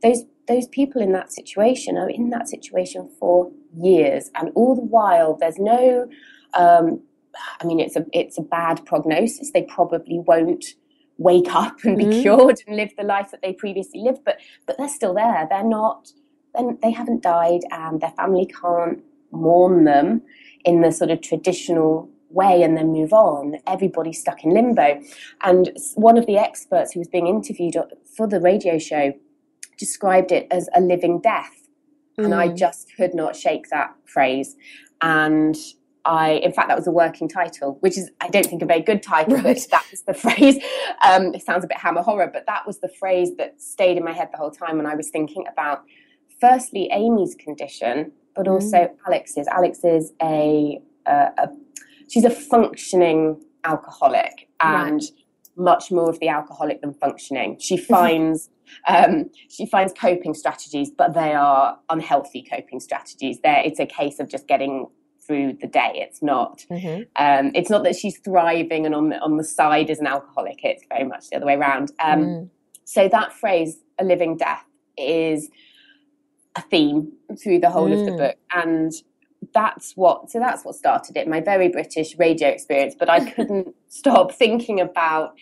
[0.02, 4.82] those those people in that situation are in that situation for years, and all the
[4.82, 6.06] while there's no,
[6.52, 7.00] um,
[7.60, 9.50] I mean, it's a it's a bad prognosis.
[9.52, 10.64] They probably won't
[11.18, 12.22] wake up and be Mhm.
[12.22, 15.46] cured and live the life that they previously lived, but but they're still there.
[15.48, 16.12] They're not.
[16.54, 20.22] Then they haven't died, and their family can't mourn them
[20.64, 23.56] in the sort of traditional way and then move on.
[23.66, 25.00] Everybody's stuck in limbo.
[25.42, 27.76] And one of the experts who was being interviewed
[28.16, 29.12] for the radio show
[29.78, 31.68] described it as a living death.
[32.18, 32.56] And I Mm.
[32.56, 34.56] just could not shake that phrase.
[35.00, 35.56] And
[36.06, 38.80] I, in fact, that was a working title, which is, I don't think, a very
[38.82, 39.42] good title, Right.
[39.42, 40.58] but that was the phrase.
[41.02, 44.04] Um, it sounds a bit hammer horror, but that was the phrase that stayed in
[44.04, 45.82] my head the whole time when I was thinking about,
[46.40, 49.46] firstly, Amy's condition, but also Alex's.
[49.48, 51.48] Alex is a, a, a
[52.08, 55.00] she's a functioning alcoholic and
[55.56, 57.56] much more of the alcoholic than functioning.
[57.60, 58.50] She finds
[58.88, 63.38] um, she finds coping strategies, but they are unhealthy coping strategies.
[63.40, 64.86] There, it's a case of just getting
[65.26, 65.92] through the day.
[65.94, 66.64] It's not.
[66.70, 67.06] Mhm.
[67.16, 70.64] Um, it's not that she's thriving and on the on the side as an alcoholic.
[70.64, 71.92] It's very much the other way around.
[71.98, 72.50] Um, Mm.
[72.84, 74.64] So that phrase, "a living death,"
[74.98, 75.50] is
[76.56, 78.18] a theme through the whole of the Mm.
[78.18, 78.92] book, and
[79.52, 80.30] that's what.
[80.30, 81.26] So that's what started it.
[81.28, 85.34] My very British radio experience, but I couldn't stop thinking about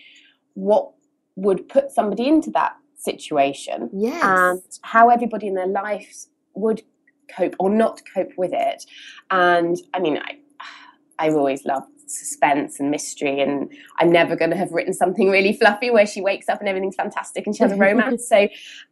[0.55, 0.91] what
[1.37, 4.23] would put somebody into that situation Yes.
[4.23, 6.83] and how everybody in their lives would
[7.37, 8.85] cope or not cope with it.
[9.31, 10.39] And I mean, I,
[11.19, 15.55] I've always loved suspense and mystery, and I'm never going to have written something really
[15.57, 18.29] fluffy where she wakes up and everything's fantastic and she has a romance.
[18.35, 18.49] so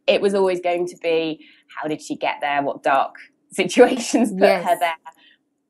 [0.07, 2.61] it was always going to be how did she get there?
[2.63, 3.15] What dark
[3.51, 4.65] situations put Yes.
[4.67, 4.95] her there?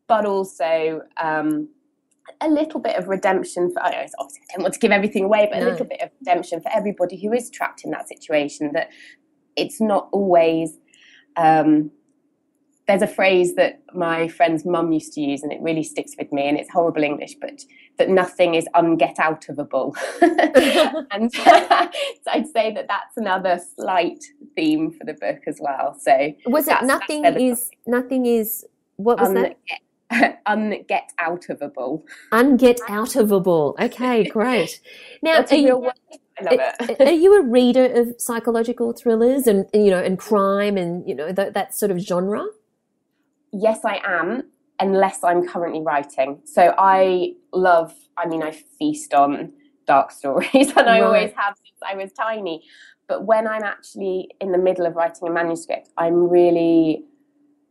[0.07, 1.69] But also, um,
[2.39, 5.25] a little bit of redemption for I know, obviously I don't want to give everything
[5.25, 5.67] away, but No.
[5.67, 8.89] a little bit of redemption for everybody who is trapped in that situation that
[9.55, 10.77] it's not always
[11.37, 11.91] um,
[12.87, 16.31] there's a phrase that my friend's mum used to use and it really sticks with
[16.31, 17.63] me and it's horrible English, but
[17.97, 19.95] that nothing is unget out ofable.
[21.11, 24.23] and so I'd say that that's another slight
[24.55, 25.95] theme for the book as well.
[25.99, 28.65] So was it nothing is nothing is
[28.97, 29.57] what was that?
[30.45, 32.03] unget, out ofable.
[32.31, 33.75] Unget out of a ball.
[33.79, 34.81] Okay, great.
[35.21, 35.93] Now, That's a you, real word.
[36.39, 37.01] I love it.
[37.01, 41.13] are you a reader of psychological thrillers and and, you know and crime and you
[41.13, 42.45] know that that sort of genre?
[43.51, 44.43] Yes, I am,
[44.79, 46.39] unless I'm currently writing.
[46.45, 49.53] So I love, I mean, I feast on
[49.87, 51.03] dark stories, and I Right.
[51.03, 52.63] always have since I was tiny.
[53.07, 57.03] But when I'm actually in the middle of writing a manuscript, I'm really,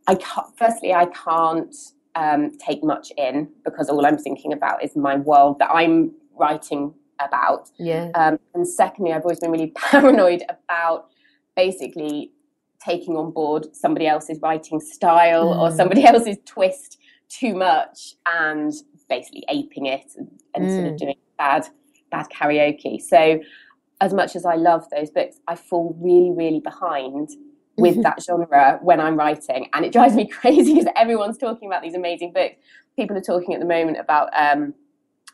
[0.07, 1.75] I can't, firstly, I can't
[2.15, 6.93] um, take much in because all I'm thinking about is my world that I'm writing
[7.19, 7.69] about.
[7.79, 8.11] Yeah.
[8.15, 11.07] Um, and secondly, I've always been really paranoid about
[11.55, 12.31] basically
[12.83, 15.59] taking on board somebody else's writing style Mm.
[15.61, 16.97] or somebody else's twist
[17.29, 18.73] too much and
[19.09, 20.91] basically aping it and, and sort Mm.
[20.91, 21.67] of doing bad
[22.11, 22.99] bad karaoke.
[23.01, 23.39] So
[24.01, 27.29] as much as I love those books, I fall really, really behind
[27.77, 31.81] with that genre when I'm writing, and it drives me crazy because everyone's talking about
[31.83, 32.55] these amazing books.
[32.97, 34.73] People are talking at the moment about um,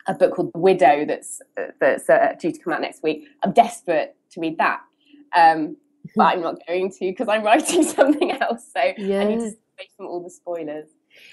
[0.08, 1.42] a book called The Widow that's
[1.80, 3.28] that's uh, due to come out next week.
[3.44, 4.82] I'm desperate to read that,
[5.36, 5.78] um,
[6.16, 8.70] but I'm not going to because I'm writing something else.
[8.74, 8.94] So I
[9.26, 10.88] need to stay from all the spoilers.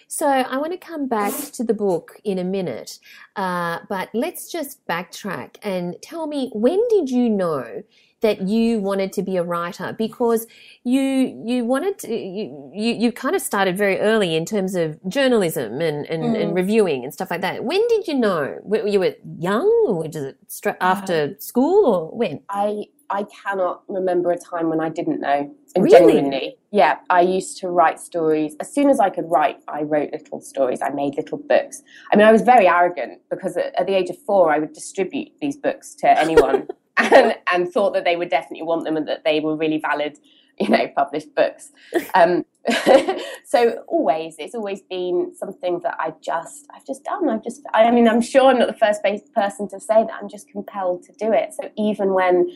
[0.09, 2.99] So I want to come back to the book in a minute,
[3.37, 7.83] uh, but let's just backtrack and tell me when did you know
[8.21, 9.95] that you wanted to be a writer?
[9.97, 10.47] Because
[10.83, 11.03] you
[11.45, 15.81] you wanted to, you, you you kind of started very early in terms of journalism
[15.83, 17.65] and and, and reviewing and stuff like that.
[17.65, 18.59] When did you know?
[18.63, 20.39] Were you were young, or was it
[20.81, 22.41] after school, or when?
[22.49, 25.55] I I cannot remember a time when I didn't know.
[25.75, 25.99] And Really?
[25.99, 26.99] Genuinely, yeah.
[27.11, 29.59] I used to write stories as soon as I could write.
[29.69, 30.81] I wrote little stories.
[30.83, 31.83] I made little books.
[32.13, 34.73] I mean, I was very arrogant because at, at the age of four, I would
[34.73, 39.07] distribute these books to anyone, and and thought that they would definitely want them and
[39.09, 40.19] that they were really valid,
[40.59, 41.73] you know, published books.
[42.15, 42.45] Um,
[43.45, 47.29] so always, it's always been something that I just I've just done.
[47.29, 47.63] I've just.
[47.75, 49.03] I mean, I'm sure I'm not the first
[49.35, 50.13] person to say that.
[50.21, 51.53] I'm just compelled to do it.
[51.53, 52.51] So even when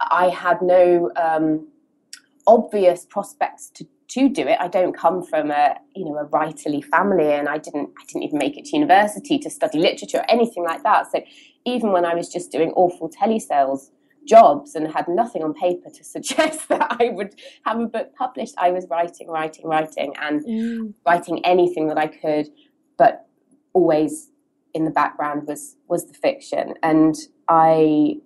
[0.00, 1.68] I had no um,
[2.46, 4.58] obvious prospects to, to do it.
[4.60, 8.22] I don't come from a you know a writerly family, and I didn't I didn't
[8.22, 11.10] even make it to university to study literature or anything like that.
[11.10, 11.22] So
[11.64, 13.90] even when I was just doing awful telesales
[14.26, 17.34] jobs and had nothing on paper to suggest that I would
[17.64, 22.48] have a book published, I was writing, writing, writing, and writing anything that I could,
[22.96, 23.26] but
[23.72, 24.30] always
[24.74, 27.14] in the background was was the fiction, and
[27.48, 28.20] I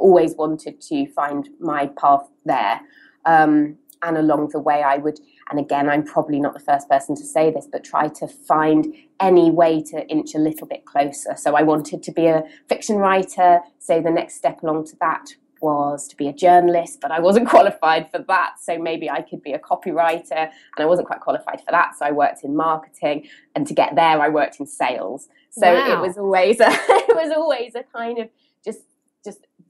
[0.00, 2.80] always wanted to find my path there.
[3.26, 7.14] Um, and along the way, I would, and again, I'm probably not the first person
[7.16, 11.34] to say this, but try to find any way to inch a little bit closer.
[11.36, 13.60] So I wanted to be a fiction writer.
[13.78, 15.26] So the next step along to that
[15.60, 18.54] was to be a journalist, but I wasn't qualified for that.
[18.58, 21.94] So maybe I could be a copywriter, and I wasn't quite qualified for that.
[21.98, 25.28] So I worked in marketing, and to get there, I worked in sales.
[25.50, 25.92] So Wow.
[25.92, 28.30] it was always a, it was always a kind of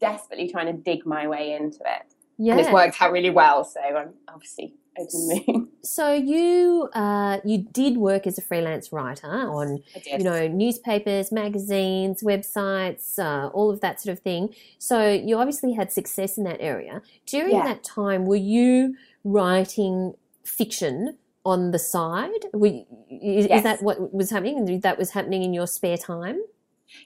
[0.00, 2.14] desperately trying to dig my way into it.
[2.38, 2.52] Yeah.
[2.52, 3.64] And it's worked out really well.
[3.64, 5.68] So I'm obviously over the moon.
[5.82, 12.22] So you uh, you did work as a freelance writer on you know newspapers, magazines,
[12.22, 14.54] websites, uh, all of that sort of thing.
[14.78, 17.02] So you obviously had success in that area.
[17.26, 17.64] During Yeah.
[17.64, 22.46] that time, were you writing fiction on the side?
[22.52, 24.80] Were is, is that what was happening?
[24.80, 26.40] That was happening in your spare time?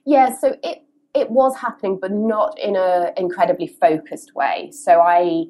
[0.04, 0.83] Yeah, so it
[1.14, 4.70] it was happening, but not in a incredibly focused way.
[4.72, 5.44] So I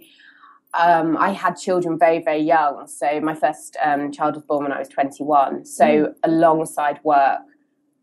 [0.75, 2.87] um, I had children very very young.
[2.87, 5.65] So my first um, child was born when I was 21.
[5.65, 6.15] So Mm.
[6.25, 7.41] alongside work,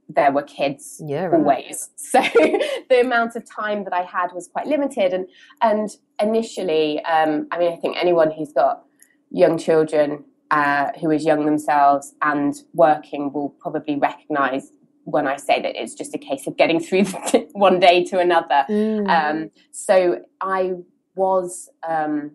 [0.09, 1.33] there were kids Yeah, right.
[1.39, 1.89] always.
[1.97, 2.21] So
[2.89, 5.13] the amount of time that I had was quite limited.
[5.13, 5.27] And
[5.61, 8.83] and initially, um, I mean, I think anyone who's got
[9.29, 14.71] young children uh, who is young themselves and working will probably recognise
[15.05, 17.05] when I say that it's just a case of getting through
[17.53, 18.65] one day to another.
[18.69, 19.09] Mm.
[19.09, 20.73] Um, so I
[21.15, 22.31] was um,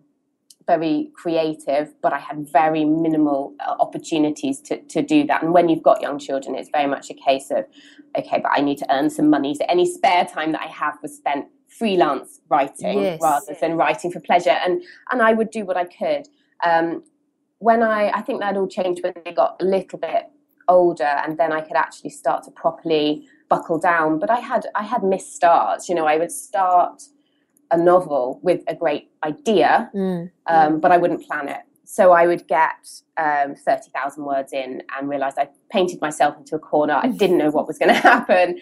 [0.67, 5.41] very creative, but I had very minimal uh, opportunities to, to do that.
[5.43, 7.65] And when you've got young children, it's very much a case of,
[8.17, 9.55] okay, but I need to earn some money.
[9.55, 13.19] So any spare time that I have was spent freelance writing Yes.
[13.21, 14.57] rather than writing for pleasure.
[14.65, 16.27] And and I would do what I could.
[16.63, 17.03] Um,
[17.59, 20.25] when I, I think that all changed when they got a little bit
[20.67, 24.19] older, and then I could actually start to properly buckle down.
[24.19, 25.87] But I had I had missed starts.
[25.89, 27.03] You know, I would start
[27.71, 30.31] a novel with a great idea, Mm.
[30.47, 31.61] um, but I wouldn't plan it.
[31.83, 36.59] So I would get um, 30,000 words in and realize I painted myself into a
[36.59, 36.93] corner.
[37.01, 38.59] I didn't know what was going to happen.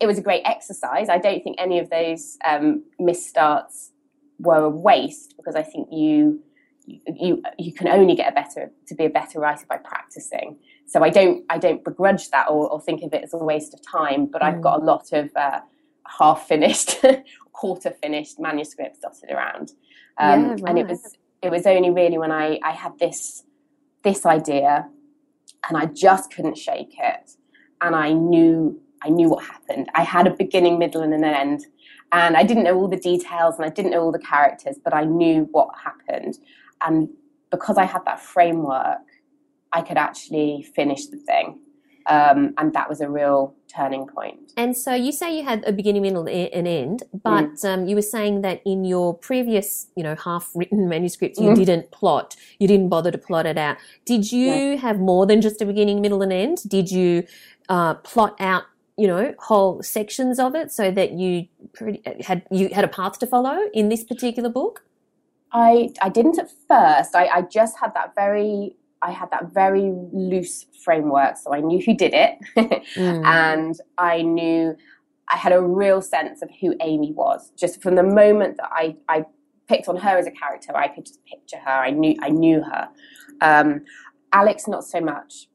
[0.00, 1.08] It was a great exercise.
[1.08, 3.90] I don't think any of those um, misstarts
[4.38, 6.40] were a waste because I think you
[6.86, 10.56] you you can only get a better to be a better writer by practicing.
[10.86, 13.74] So I don't I don't begrudge that or, or think of it as a waste
[13.74, 14.26] of time.
[14.26, 15.60] But I've got a lot of uh,
[16.18, 17.04] half finished,
[17.52, 19.72] quarter finished manuscripts dotted around,
[20.18, 23.44] um, Yeah, and it was it was only really when I I had this
[24.04, 24.88] this idea,
[25.68, 27.32] and I just couldn't shake it,
[27.80, 29.90] and I knew I knew what happened.
[29.94, 31.66] I had a beginning, middle, and an end.
[32.12, 34.94] And I didn't know all the details and I didn't know all the characters, but
[34.94, 36.38] I knew what happened.
[36.86, 37.08] And
[37.50, 38.98] because I had that framework,
[39.72, 41.60] I could actually finish the thing.
[42.06, 44.52] Um, and that was a real turning point.
[44.56, 47.64] And so you say you had a beginning, middle, and end, but mm.
[47.64, 51.56] um, you were saying that in your previous, you know, half-written manuscripts, you mm.
[51.56, 53.76] didn't plot, you didn't bother to plot it out.
[54.04, 54.74] Did you yeah.
[54.76, 56.58] have more than just a beginning, middle, and end?
[56.68, 57.24] Did you
[57.68, 58.62] uh, plot out,
[58.96, 63.18] you know, whole sections of it so that you pretty, had you had a path
[63.18, 64.85] to follow in this particular book?
[65.56, 67.16] I I didn't at first.
[67.16, 71.36] I, I just had that very I had that very loose framework.
[71.38, 72.38] So I knew who did it,
[72.94, 73.24] mm.
[73.24, 74.76] and I knew
[75.28, 77.52] I had a real sense of who Amy was.
[77.56, 79.24] Just from the moment that I, I
[79.66, 81.70] picked on her as a character, I could just picture her.
[81.70, 82.88] I knew I knew her.
[83.40, 83.84] Um,
[84.32, 85.48] Alex, not so much.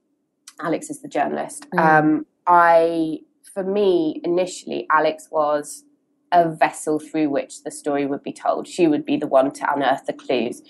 [0.62, 1.68] Alex is the journalist.
[1.76, 1.80] Mm.
[1.80, 3.20] Um, I,
[3.54, 5.84] for me, initially, Alex was
[6.32, 8.67] a vessel through which the story would be told.
[8.67, 10.61] She would be the one to unearth the clues.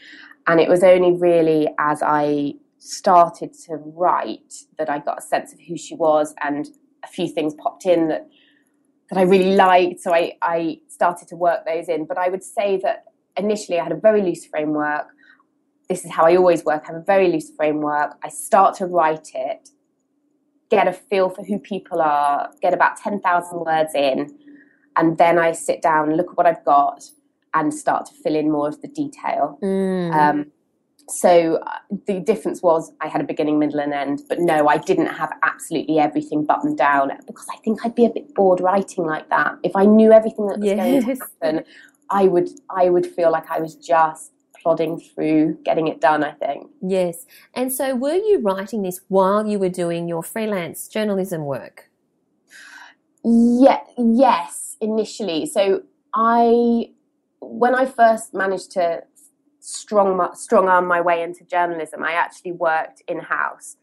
[0.47, 5.53] And it was only really as I started to write that I got a sense
[5.53, 6.67] of who she was and
[7.03, 8.27] a few things popped in that
[9.11, 9.99] that I really liked.
[9.99, 12.05] So I, I started to work those in.
[12.05, 13.05] But I would say that
[13.37, 15.07] initially I had a very loose framework.
[15.89, 16.83] This is how I always work.
[16.85, 18.13] I have a very loose framework.
[18.23, 19.69] I start to write it,
[20.69, 24.33] get a feel for who people are, get about 10,000 words in,
[24.95, 27.03] and then I sit down, look at what I've got,
[27.53, 29.59] and start to fill in more of the detail.
[29.61, 30.13] Mm.
[30.13, 30.51] Um,
[31.09, 31.77] so uh,
[32.07, 35.31] the difference was I had a beginning, middle, and end, but no, I didn't have
[35.43, 39.57] absolutely everything buttoned down because I think I'd be a bit bored writing like that.
[39.63, 40.77] If I knew everything that was yes.
[40.77, 41.65] going to happen,
[42.09, 44.31] I would I would feel like I was just
[44.61, 46.23] plodding through getting it done.
[46.23, 46.69] I think.
[46.81, 51.89] Yes, and so were you writing this while you were doing your freelance journalism work?
[53.23, 53.81] Yeah.
[53.97, 55.45] Yes, initially.
[55.45, 56.91] So I
[57.39, 59.03] when I first managed to
[59.59, 63.77] strong strong arm my way into journalism, I actually worked in house,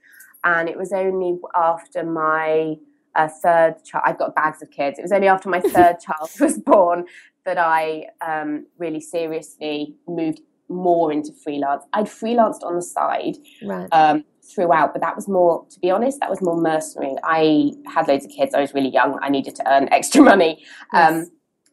[0.44, 2.76] and it was only after my
[3.14, 4.04] uh, third child.
[4.06, 4.98] I've got bags of kids.
[4.98, 7.06] It was only after my third child was born
[7.44, 11.84] that I um, really seriously moved more into freelance.
[11.94, 13.88] I'd freelanced on the side right.
[13.92, 14.24] um,
[14.54, 17.14] throughout, but that was more, to be honest, that was more mercenary.
[17.22, 18.54] I had loads of kids.
[18.54, 19.18] I was really young.
[19.22, 20.64] I needed to earn extra money.
[20.92, 21.12] Yes.
[21.12, 21.30] Um,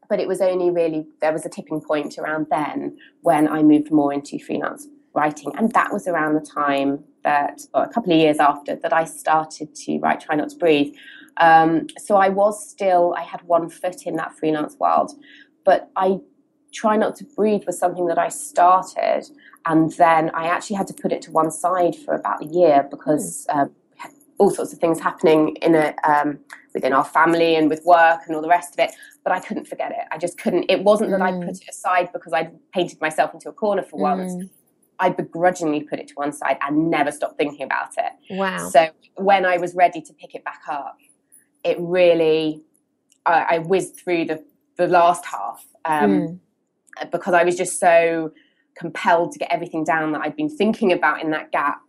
[0.07, 3.91] but it was only really there was a tipping point around then when I moved
[3.91, 8.19] more into freelance writing, and that was around the time that, or a couple of
[8.19, 10.93] years after, that I started to write Try Not to Breathe.
[11.37, 15.11] Um, so I was still, I had one foot in that freelance world,
[15.63, 16.19] but I
[16.75, 19.23] Try Not to Breathe was something that I started,
[19.65, 22.87] and then I actually had to put it to one side for about a year
[22.89, 23.45] because.
[23.49, 23.67] Uh,
[24.37, 26.37] all sorts of things happening in a um,
[26.73, 28.91] within our family and with work and all the rest of it
[29.25, 30.05] but I couldn't forget it.
[30.11, 30.65] I just couldn't.
[30.69, 31.43] It wasn't that mm.
[31.43, 34.31] I put it aside because I'd painted myself into a corner for once.
[34.31, 34.49] Mm.
[34.99, 38.13] I begrudgingly put it to one side and never stopped thinking about it.
[38.29, 38.69] Wow.
[38.69, 40.99] So when I was ready to pick it back up,
[41.63, 42.61] it really,
[43.25, 44.45] I, I whizzed through the,
[44.77, 46.39] the last half um, mm.
[47.11, 48.31] Because I was just so
[48.75, 51.81] compelled to get everything down that I'd been thinking about in that gap.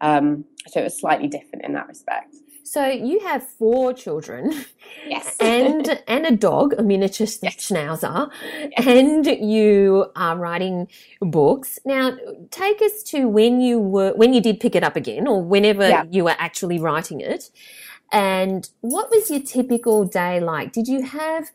[0.00, 2.34] Um, so it was slightly different in that respect.
[2.66, 4.52] So you have four children.
[5.06, 5.36] Yes.
[5.40, 7.56] and and a dog, a miniature yes.
[7.56, 8.86] schnauzer, yes.
[8.86, 10.88] and you are writing
[11.20, 11.78] books.
[11.84, 12.16] Now,
[12.50, 15.88] take us to when you were when you did pick it up again or whenever
[15.88, 16.04] yeah.
[16.10, 17.50] you were actually writing it.
[18.10, 20.72] And what was your typical day like?
[20.72, 21.50] Did you have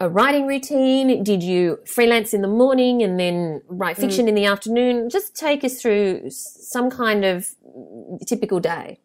[0.00, 1.22] a writing routine?
[1.22, 4.00] Did you freelance in the morning and then write mm.
[4.00, 4.30] fiction mm.
[4.30, 5.10] in the afternoon?
[5.10, 7.54] Just take us through some kind of
[8.26, 8.98] typical day.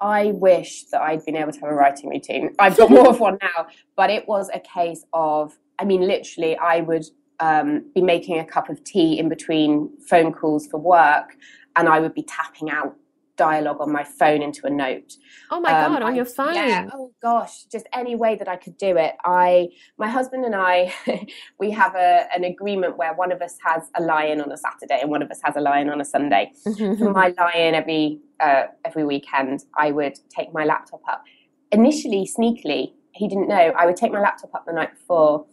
[0.00, 2.54] I wish that I'd been able to have a writing routine.
[2.58, 3.66] I've got more of one now,
[3.96, 7.04] but it was a case of, I mean, literally, I would
[7.38, 11.36] um, be making a cup of tea in between phone calls for work,
[11.76, 12.96] and I would be tapping out
[13.42, 15.14] dialogue on my phone into a note.
[15.50, 16.54] Oh my um, god, on I, your phone.
[16.54, 16.88] Yeah.
[16.94, 19.14] Oh gosh, just any way that I could do it.
[19.24, 19.68] I
[19.98, 20.94] my husband and I
[21.58, 25.00] we have a, an agreement where one of us has a lie-in on a Saturday
[25.02, 26.52] and one of us has a lie-in on a Sunday.
[27.00, 31.24] For my lie-in every uh, every weekend, I would take my laptop up.
[31.72, 33.66] Initially, sneakily, he didn't know.
[33.76, 35.46] I would take my laptop up the night before.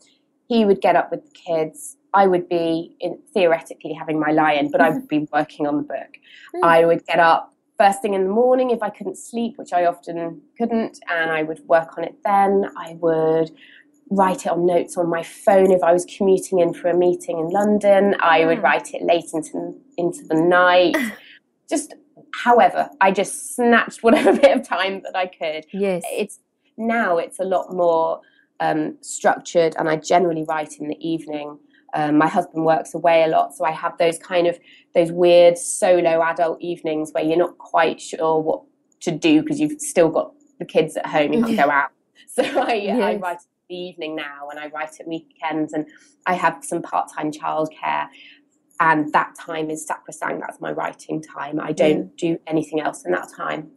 [0.47, 1.97] He would get up with the kids.
[2.13, 5.87] I would be in, theoretically having my lie-in, but I would be working on the
[5.95, 6.11] book.
[6.55, 6.63] Mm.
[6.63, 9.85] I would get up first thing in the morning if I couldn't sleep, which I
[9.85, 12.65] often couldn't, and I would work on it then.
[12.77, 13.51] I would
[14.11, 17.39] write it on notes on my phone if I was commuting in for a meeting
[17.39, 18.15] in London.
[18.19, 20.95] I would write it late into into the night.
[21.69, 21.93] just
[22.43, 25.65] however, I just snatched whatever bit of time that I could.
[25.71, 26.03] Yes.
[26.11, 26.39] It's
[26.77, 28.21] now it's a lot more
[28.59, 31.59] um, structured and I generally write in the evening.
[31.93, 34.59] Um, my husband works away a lot, so I have those kind of
[34.95, 38.63] those weird solo adult evenings where you're not quite sure what
[39.01, 41.91] to do because you've still got the kids at home, you can't go out.
[42.31, 43.01] So I, yes.
[43.01, 45.87] I write the evening now and I write at weekends and
[46.27, 48.07] I have some part time childcare
[48.79, 50.39] and that time is sacrosanct.
[50.39, 51.59] That's my writing time.
[51.59, 53.71] I don't do anything else in that time.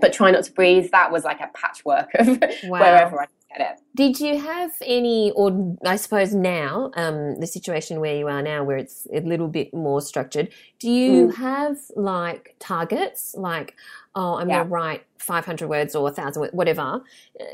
[0.00, 0.90] But try not to breathe.
[0.92, 2.26] That was like a patchwork of
[2.64, 2.80] wow.
[2.80, 3.26] wherever I
[3.56, 3.80] get it.
[3.94, 8.64] Did you have any, or I suppose now, um, the situation where you are now,
[8.64, 10.48] where it's a little bit more structured,
[10.78, 11.34] do you mm.
[11.36, 13.74] have like targets, like,
[14.14, 14.56] oh, I'm yeah.
[14.56, 17.02] going to write 500 words or 1,000 words, whatever,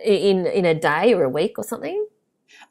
[0.05, 2.07] in in a day or a week or something?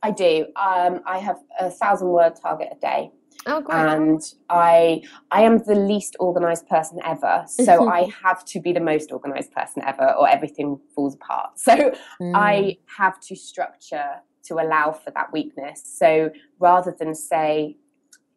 [0.03, 0.47] I do.
[0.55, 3.11] Um, I have a thousand word target a day.
[3.47, 3.75] Oh, great.
[3.75, 7.45] And I I am the least organized person ever.
[7.47, 11.59] So I have to be the most organized person ever or everything falls apart.
[11.59, 12.31] So mm.
[12.35, 15.81] I have to structure to allow for that weakness.
[15.85, 17.77] So rather than say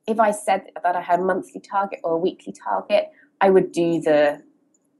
[0.06, 3.72] if I said that I had a monthly target or a weekly target, I would
[3.72, 4.42] do the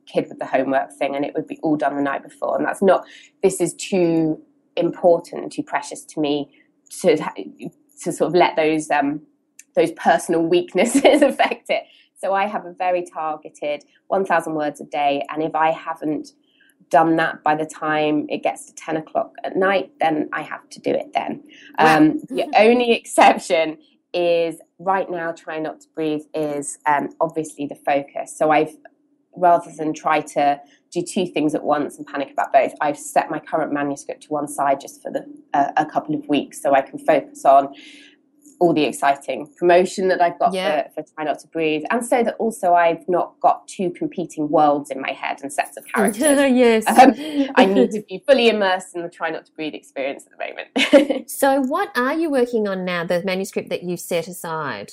[0.06, 2.56] kid with the homework thing and it would be all done the night before.
[2.56, 3.04] And that's not,
[3.42, 4.40] this is too
[4.76, 6.50] important and too precious to me
[7.00, 7.16] to,
[8.02, 9.22] to sort of let those um,
[9.74, 11.84] those personal weaknesses affect it.
[12.16, 16.28] So I have a very targeted 1,000 words a day, and if I haven't
[16.90, 20.68] done that by the time it gets to 10 o'clock at night, then I have
[20.70, 21.42] to do it then.
[21.78, 23.78] Um, the only exception
[24.12, 28.36] is right now, try not to breathe is um, obviously the focus.
[28.36, 28.76] So I've
[29.36, 30.60] rather than try to
[30.92, 34.28] do two things at once and panic about both, I've set my current manuscript to
[34.28, 37.74] one side just for the uh, a couple of weeks so I can focus on
[38.60, 40.88] all the exciting promotion that I've got yeah.
[40.88, 41.82] for, for Try Not to Breathe.
[41.90, 45.76] And so that also I've not got two competing worlds in my head and sets
[45.76, 46.22] of characters.
[46.22, 46.86] yes.
[46.86, 47.14] Um,
[47.56, 50.94] I need to be fully immersed in the Try Not to Breathe experience at the
[50.94, 51.30] moment.
[51.30, 54.92] so, what are you working on now, the manuscript that you've set aside?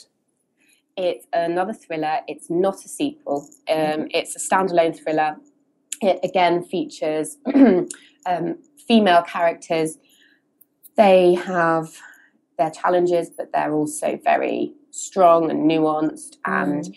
[0.97, 2.19] It's another thriller.
[2.27, 3.47] It's not a sequel.
[3.69, 4.03] Um, mm-hmm.
[4.11, 5.37] it's a standalone thriller.
[6.01, 7.37] It again features
[8.25, 8.57] um,
[8.87, 9.97] female characters.
[10.97, 11.97] They have
[12.61, 16.33] their challenges, but they're also very strong and nuanced.
[16.47, 16.63] Mm.
[16.63, 16.95] And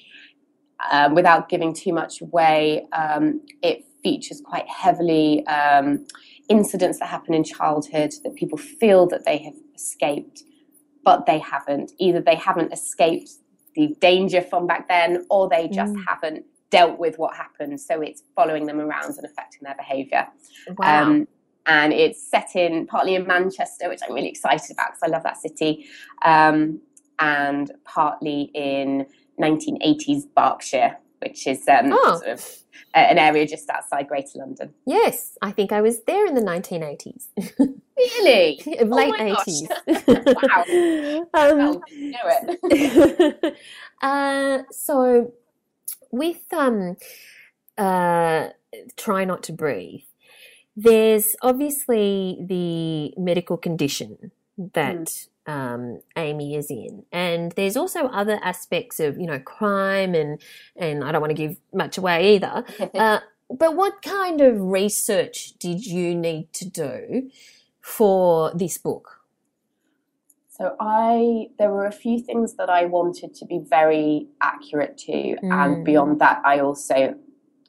[0.91, 6.07] um, without giving too much away, um, it features quite heavily um,
[6.49, 10.43] incidents that happen in childhood that people feel that they have escaped,
[11.03, 11.93] but they haven't.
[11.99, 13.31] Either they haven't escaped
[13.75, 16.05] the danger from back then, or they just mm.
[16.07, 17.81] haven't dealt with what happened.
[17.81, 20.27] So it's following them around and affecting their behaviour.
[20.77, 21.25] Wow.
[21.67, 25.23] And it's set in partly in Manchester, which I'm really excited about because I love
[25.23, 25.87] that city,
[26.23, 26.81] um,
[27.19, 29.07] and partly in
[29.41, 32.19] 1980s Berkshire, which is um, oh.
[32.19, 34.73] sort of an area just outside Greater London.
[34.87, 37.27] Yes, I think I was there in the 1980s.
[37.97, 38.62] really?
[38.67, 39.69] Late oh 80s.
[40.43, 41.25] wow.
[41.35, 43.57] Um, know it.
[44.03, 45.33] uh, so,
[46.11, 46.97] with um,
[47.77, 48.49] uh,
[48.97, 50.03] Try Not to Breathe,
[50.77, 54.33] there's obviously the medical condition
[54.72, 55.29] that mm.
[55.47, 60.41] um, Amy is in, and there's also other aspects of you know crime and
[60.77, 62.64] and I don't want to give much away either.
[62.95, 63.20] uh,
[63.51, 67.31] but what kind of research did you need to do
[67.81, 69.20] for this book?
[70.49, 75.12] So I there were a few things that I wanted to be very accurate to,
[75.12, 75.39] mm.
[75.43, 77.16] and beyond that, I also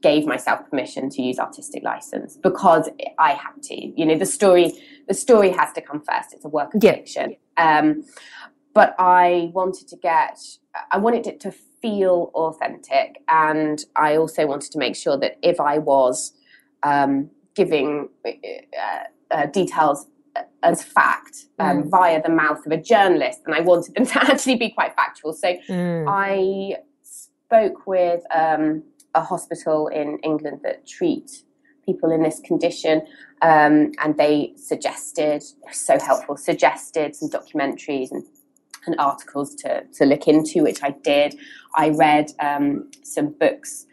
[0.05, 2.87] gave myself permission to use artistic license because
[3.17, 3.75] I had to.
[3.99, 4.71] You know, the story
[5.07, 6.27] the story has to come first.
[6.31, 6.93] It's a work of yeah.
[6.93, 7.35] fiction.
[7.57, 8.03] Um,
[8.75, 10.37] but I wanted to get
[10.91, 11.51] I wanted it to
[11.81, 16.33] feel authentic, and I also wanted to make sure that if I was
[16.83, 20.05] um, giving uh, uh, details
[20.61, 21.89] as fact um, mm.
[21.89, 25.33] via the mouth of a journalist, and I wanted them to actually be quite factual.
[25.33, 26.05] So mm.
[26.07, 28.83] I spoke with um,
[29.15, 31.43] a hospital in England that treat
[31.85, 33.01] people in this condition,
[33.41, 38.23] um, and they suggested so helpful suggested some documentaries and,
[38.85, 41.37] and articles to to look into, which I did.
[41.75, 43.87] I read um, some books.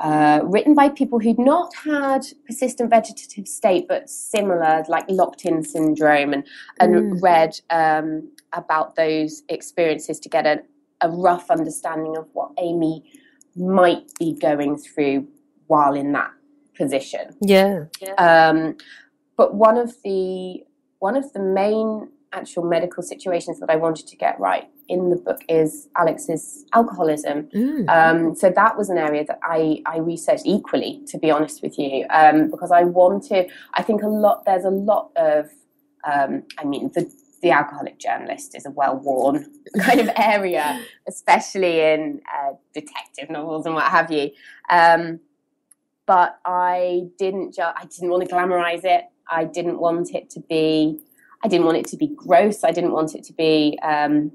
[0.00, 6.32] Uh, written by people who'd not had persistent vegetative state, but similar, like locked-in syndrome,
[6.32, 6.44] and
[6.78, 7.22] and mm.
[7.22, 10.62] read um, about those experiences to get a,
[11.00, 13.02] a rough understanding of what Amy
[13.58, 15.28] might be going through
[15.66, 16.30] while in that
[16.76, 17.34] position.
[17.40, 17.86] Yeah.
[18.16, 18.76] Um,
[19.36, 20.64] but one of the
[20.98, 25.16] one of the main actual medical situations that I wanted to get right in the
[25.16, 27.44] book is Alex's alcoholism.
[27.54, 27.88] Mm.
[27.88, 31.78] Um, so that was an area that I, I researched equally, to be honest with
[31.78, 33.50] you, um, because I wanted.
[33.74, 34.44] I think a lot.
[34.44, 35.50] There's a lot of.
[36.10, 37.10] Um, I mean, the
[37.40, 39.46] the alcoholic journalist is a well-worn
[39.80, 44.30] kind of area, especially in uh, detective novels and what have you.
[44.70, 45.20] Um,
[46.06, 47.54] but I didn't.
[47.54, 49.04] Ju- I didn't want to glamorize it.
[49.30, 51.00] I didn't want it to be.
[51.44, 52.64] I didn't want it to be gross.
[52.64, 53.78] I didn't want it to be.
[53.82, 54.32] Um,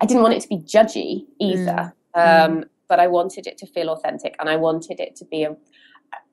[0.00, 1.94] I didn't want it to be judgy either.
[2.14, 2.44] Mm.
[2.44, 5.56] Um, But I wanted it to feel authentic, and I wanted it to be a,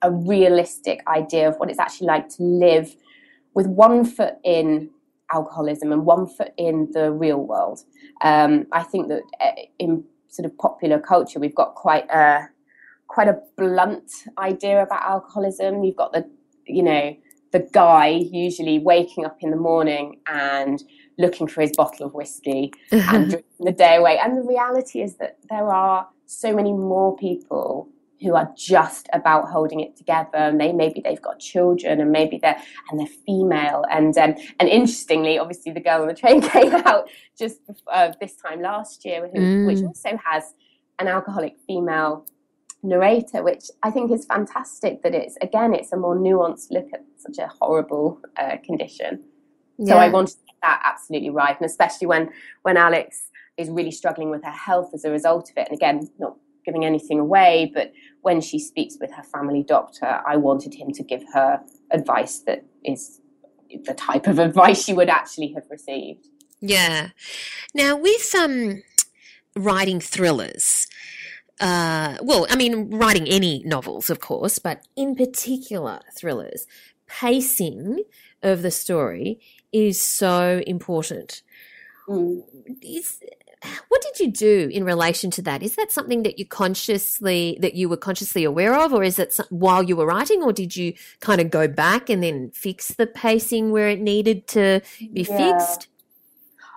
[0.02, 2.96] a realistic idea of what it's actually like to live
[3.54, 4.90] with one foot in
[5.32, 7.80] alcoholism and one foot in the real world.
[8.22, 12.48] Um, I think that uh, in sort of popular culture, we've got quite a
[13.08, 15.84] quite a blunt idea about alcoholism.
[15.84, 16.28] You've got the
[16.66, 17.16] you know
[17.52, 20.82] the guy usually waking up in the morning and
[21.18, 24.18] looking for his bottle of whiskey and drinking the day away.
[24.18, 27.88] And the reality is that there are so many more people
[28.20, 32.38] who are just about holding it together and they maybe they've got children and maybe
[32.40, 32.56] they're
[32.90, 37.08] and they're female and um, and interestingly obviously the girl on the train came out
[37.38, 37.58] just
[37.92, 39.66] uh, this time last year who, Mm.
[39.66, 40.54] which also has
[40.98, 42.24] an alcoholic female
[42.82, 47.04] narrator which i think is fantastic that it's again it's a more nuanced look at
[47.18, 49.22] such a horrible uh, condition
[49.84, 52.30] so I wanted to get that absolutely right, and especially when
[52.62, 55.68] when Alex is really struggling with her health as a result of it.
[55.68, 56.36] And again, not
[56.66, 57.92] giving anything away, but
[58.22, 61.60] when she speaks with her family doctor, I wanted him to give her
[61.92, 63.20] advice that is
[63.84, 66.26] the type of advice she would actually have received.
[66.60, 67.10] Yeah.
[67.74, 68.82] Now, with um,
[69.54, 70.88] writing thrillers,
[71.60, 76.66] uh, well, I mean, writing any novels, of course, but in particular thrillers,
[77.06, 78.02] pacing
[78.42, 79.40] of the story
[79.72, 81.42] is so important.
[82.08, 82.42] Mm.
[82.82, 83.20] Is
[83.88, 85.62] what did you do in relation to that?
[85.62, 89.32] Is that something that you consciously that you were consciously aware of, or is it
[89.32, 92.88] some, while you were writing, or did you kind of go back and then fix
[92.94, 94.80] the pacing where it needed to
[95.12, 95.36] be Yeah.
[95.36, 95.88] fixed?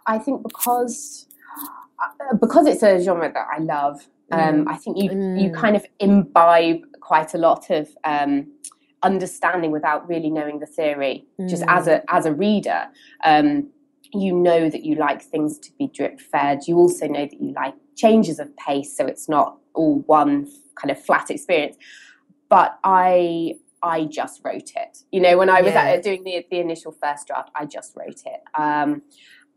[0.07, 1.27] I think because
[2.01, 5.53] uh, because it's a genre that I love, um, I think you you Mm.
[5.53, 8.51] kind of imbibe quite a lot of um,
[9.03, 11.25] understanding without really knowing the theory.
[11.47, 11.77] Just Mm.
[11.77, 12.87] as a as a reader,
[13.23, 13.69] um,
[14.13, 16.61] you know that you like things to be drip fed.
[16.67, 20.91] You also know that you like changes of pace, so it's not all one kind
[20.91, 21.77] of flat experience.
[22.49, 24.99] But I I just wrote it.
[25.11, 25.83] You know, when I was Yeah.
[25.83, 28.41] at, doing the the initial first draft, I just wrote it.
[28.55, 29.03] Um,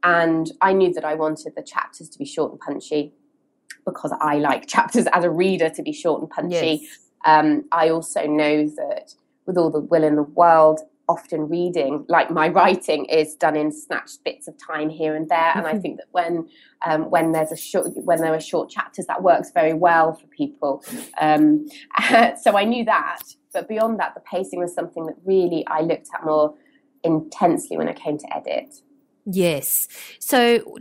[0.05, 3.13] and I knew that I wanted the chapters to be short and punchy
[3.87, 6.81] because I like chapters as a reader to be short and punchy.
[6.83, 6.99] Yes.
[7.25, 9.15] Um, I also know that
[9.47, 10.81] with all the will in the world,
[11.13, 15.53] often reading, like my writing, is done in snatched bits of time here and there.
[15.55, 15.83] And I Mhm.
[15.83, 16.49] think that when
[16.85, 20.27] um, when there's a short when there are short chapters, that works very well for
[20.29, 20.83] people.
[21.21, 21.67] Um,
[22.43, 26.09] so I knew that, but beyond that, the pacing was something that really I looked
[26.15, 26.55] at more
[27.05, 28.75] intensely when I came to edit.
[29.25, 29.87] Yes.
[30.19, 30.39] So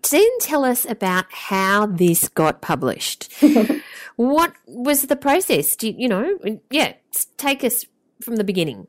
[0.09, 3.32] then tell us about how this got published.
[4.15, 5.75] what was the process?
[5.75, 6.38] Do you, you know,
[6.71, 6.93] yeah,
[7.38, 7.86] take us
[8.23, 8.88] from the beginning.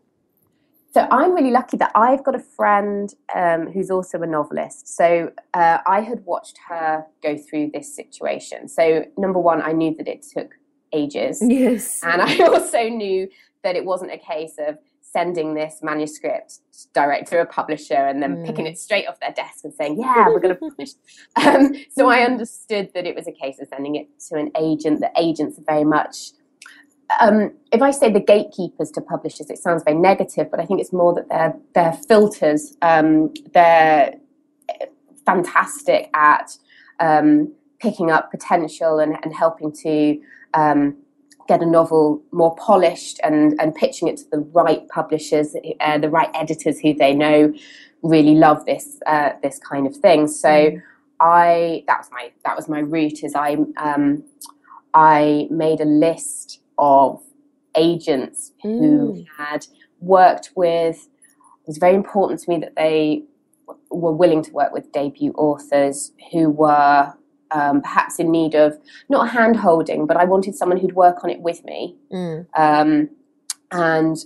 [0.92, 4.94] So I'm really lucky that I've got a friend um, who's also a novelist.
[4.94, 8.68] So uh, I had watched her go through this situation.
[8.68, 10.50] So number one, I knew that it took
[10.92, 12.00] ages, Yes.
[12.02, 13.26] and I also knew
[13.64, 16.58] that it wasn't a case of sending this manuscript
[16.94, 18.46] direct to a publisher and then Mm.
[18.46, 20.90] picking it straight off their desk and saying, "Yeah, we're going to publish."
[21.36, 25.00] Um, so I understood that it was a case of sending it to an agent.
[25.00, 26.32] The agents are very much
[27.20, 30.80] um, if I say the gatekeepers to publishers, it sounds very negative, but I think
[30.80, 32.76] it's more that they're they're filters.
[32.82, 34.14] Um, they're
[35.24, 36.56] fantastic at
[37.00, 40.20] um, picking up potential and, and helping to
[40.54, 40.96] um,
[41.48, 46.10] get a novel more polished and and pitching it to the right publishers, uh, the
[46.10, 47.52] right editors who they know
[48.02, 50.28] really love this uh, this kind of thing.
[50.28, 50.72] So.
[51.24, 53.22] I that was my that was my route.
[53.22, 54.24] Is I um,
[54.92, 57.22] I made a list of
[57.76, 59.26] agents who Mm.
[59.38, 59.66] had
[60.00, 61.08] worked with.
[61.62, 63.22] It was very important to me that they
[63.90, 67.14] were willing to work with debut authors who were
[67.52, 68.78] um, perhaps in need of
[69.10, 72.46] not hand holding, but I wanted someone who'd work on it with me Mm.
[72.56, 73.10] um,
[73.70, 74.16] and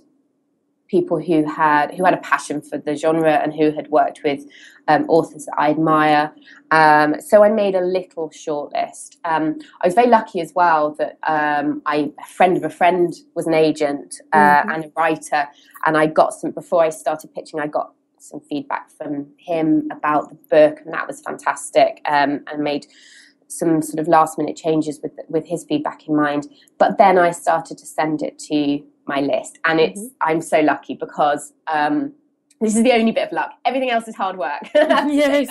[0.88, 4.44] people who had who had a passion for the genre and who had worked with
[4.88, 6.32] um, authors that I admire.
[6.70, 9.18] Um, so I made a little short list.
[9.24, 13.14] Um, I was very lucky as well that um, I a friend of a friend
[13.34, 14.74] was an agent uh, Mhm.
[14.74, 15.48] and a writer,
[15.84, 17.60] and I got some before I started pitching.
[17.60, 22.00] I got some feedback from him about the book, and that was fantastic.
[22.06, 22.86] Um, and made
[23.48, 26.48] some sort of last minute changes with with his feedback in mind.
[26.78, 30.94] But then I started to send it to my list, and it's I'm so lucky
[30.94, 32.12] because um,
[32.60, 33.52] this is the only bit of luck.
[33.64, 34.62] Everything else is hard work.
[34.74, 35.50] I have to say Yes.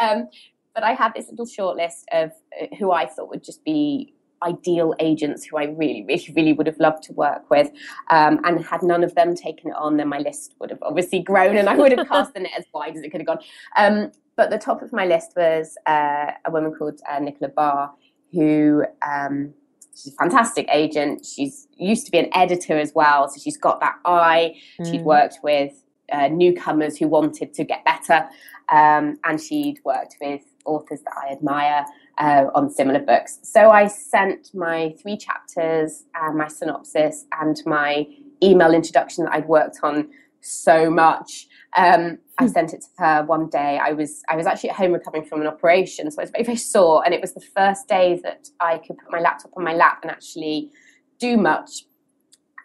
[0.00, 0.28] Um,
[0.74, 4.12] but I had this little short list of uh, who I thought would just be
[4.42, 7.70] ideal agents who I really, really, really would have loved to work with.
[8.10, 11.20] Um, and had none of them taken it on, then my list would have obviously
[11.20, 13.38] grown and I would have cast the net as wide as it could have gone.
[13.76, 17.92] Um, but the top of my list was uh, a woman called uh, Nicola Barr,
[18.32, 19.54] who um,
[19.94, 21.24] she's a fantastic agent.
[21.24, 24.56] She's used to be an editor as well, so she's got that eye.
[24.80, 24.90] Mm.
[24.90, 25.72] She'd worked with
[26.12, 28.28] uh, newcomers who wanted to get better,
[28.70, 31.84] um, and she'd worked with authors that I admire
[32.18, 33.38] uh, on similar books.
[33.42, 38.06] So I sent my three chapters, and my synopsis, and my
[38.42, 40.08] email introduction that I'd worked on
[40.40, 41.46] so much.
[41.76, 42.50] Um, I hmm.
[42.50, 43.78] sent it to her one day.
[43.82, 46.44] I was I was actually at home recovering from an operation, so I was very
[46.44, 49.64] very sore, and it was the first day that I could put my laptop on
[49.64, 50.70] my lap and actually
[51.18, 51.84] do much.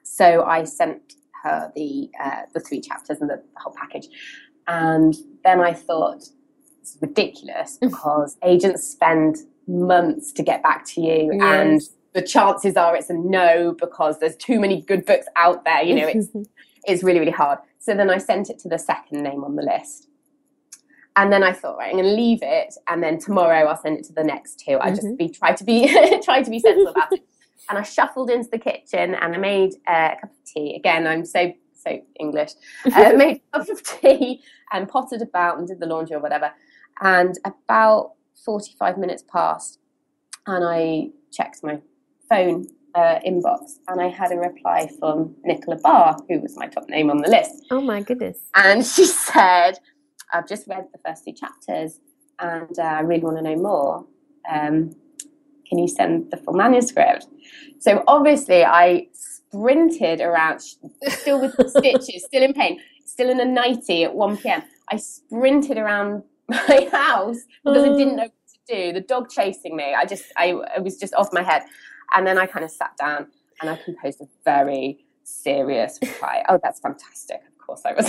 [0.03, 1.13] So I sent
[1.43, 4.07] her the uh, the three chapters and the, the whole package,
[4.67, 6.23] and then I thought
[6.81, 11.41] it's ridiculous because agents spend months to get back to you yes.
[11.41, 11.81] and
[12.13, 15.93] the chances are it's a no because there's too many good books out there you
[15.93, 16.29] know it's
[16.85, 19.63] it's really really hard so then i sent it to the second name on the
[19.63, 20.07] list.
[21.15, 23.97] And then i thought right i'm going to leave it and then tomorrow i'll send
[23.99, 24.77] it to the next two.
[24.79, 24.95] I mm-hmm.
[24.95, 25.87] just be try to be
[26.23, 27.25] try to be sensible about it.
[27.69, 30.75] And i shuffled into the kitchen and i made uh, a cup of tea.
[30.75, 32.51] Again i'm so so english.
[32.85, 36.51] Uh, made a cup of tea and potted about and did the laundry or whatever.
[37.01, 38.13] And about
[38.45, 39.79] 45 minutes passed,
[40.47, 41.79] and I checked my
[42.29, 42.67] phone
[42.99, 47.09] uh, inbox, and I had a reply from Nicola Barr, who was my top name
[47.09, 47.65] on the list.
[47.71, 48.39] Oh my goodness.
[48.55, 49.79] And she said,
[50.33, 51.99] I've just read the first two chapters,
[52.39, 54.05] and uh, I really want to know more.
[54.49, 54.95] Um,
[55.67, 57.27] can you send the full manuscript?
[57.79, 60.61] So obviously, I sprinted around,
[61.07, 64.63] still with stitches, still in pain, still in a nightie at 1 p.m.
[64.89, 68.93] I sprinted around my house because I didn't know what to do.
[68.93, 71.63] The dog chasing me, I just, I, I was just off my head.
[72.15, 73.27] And then I kind of sat down
[73.61, 76.43] and I composed a very serious reply.
[76.49, 77.41] oh, that's fantastic.
[77.47, 78.07] Of course I was.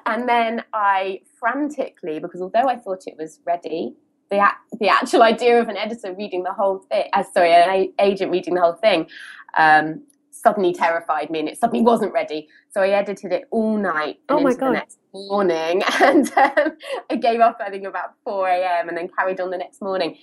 [0.06, 3.94] and then I frantically, because although I thought it was ready,
[4.30, 4.44] the,
[4.80, 8.54] the actual idea of an editor reading the whole thing, uh, sorry, an agent reading
[8.54, 9.08] the whole thing,
[9.56, 12.48] um, suddenly terrified me and it suddenly wasn't ready.
[12.70, 14.68] So I edited it all night and oh my into God.
[14.68, 15.82] the next morning.
[16.00, 16.76] And um,
[17.10, 18.88] I gave up, I think, about 4 a.m.
[18.88, 20.18] and then carried on the next morning.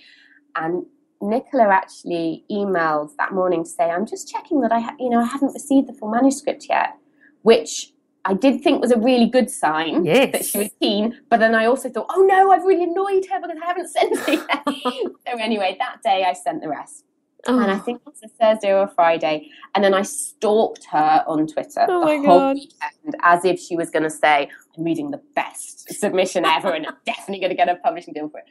[0.55, 0.85] And
[1.23, 5.19] Nicola actually emailed that morning to say, I'm just checking that I, ha- you know,
[5.21, 6.97] I haven't received the full manuscript yet,
[7.41, 7.93] which
[8.25, 10.31] I did think was a really good sign yes.
[10.31, 11.19] that she was keen.
[11.29, 14.13] But then I also thought, oh no, I've really annoyed her because I haven't sent
[14.27, 14.63] it yet.
[15.27, 17.05] so anyway, that day I sent the rest.
[17.45, 17.59] Oh.
[17.59, 19.49] And I think it was a Thursday or a Friday.
[19.75, 22.53] And then I stalked her on Twitter oh the whole God.
[22.55, 26.87] weekend as if she was going to say, I'm reading the best submission ever and
[26.87, 28.45] I'm definitely going to get a publishing deal for it.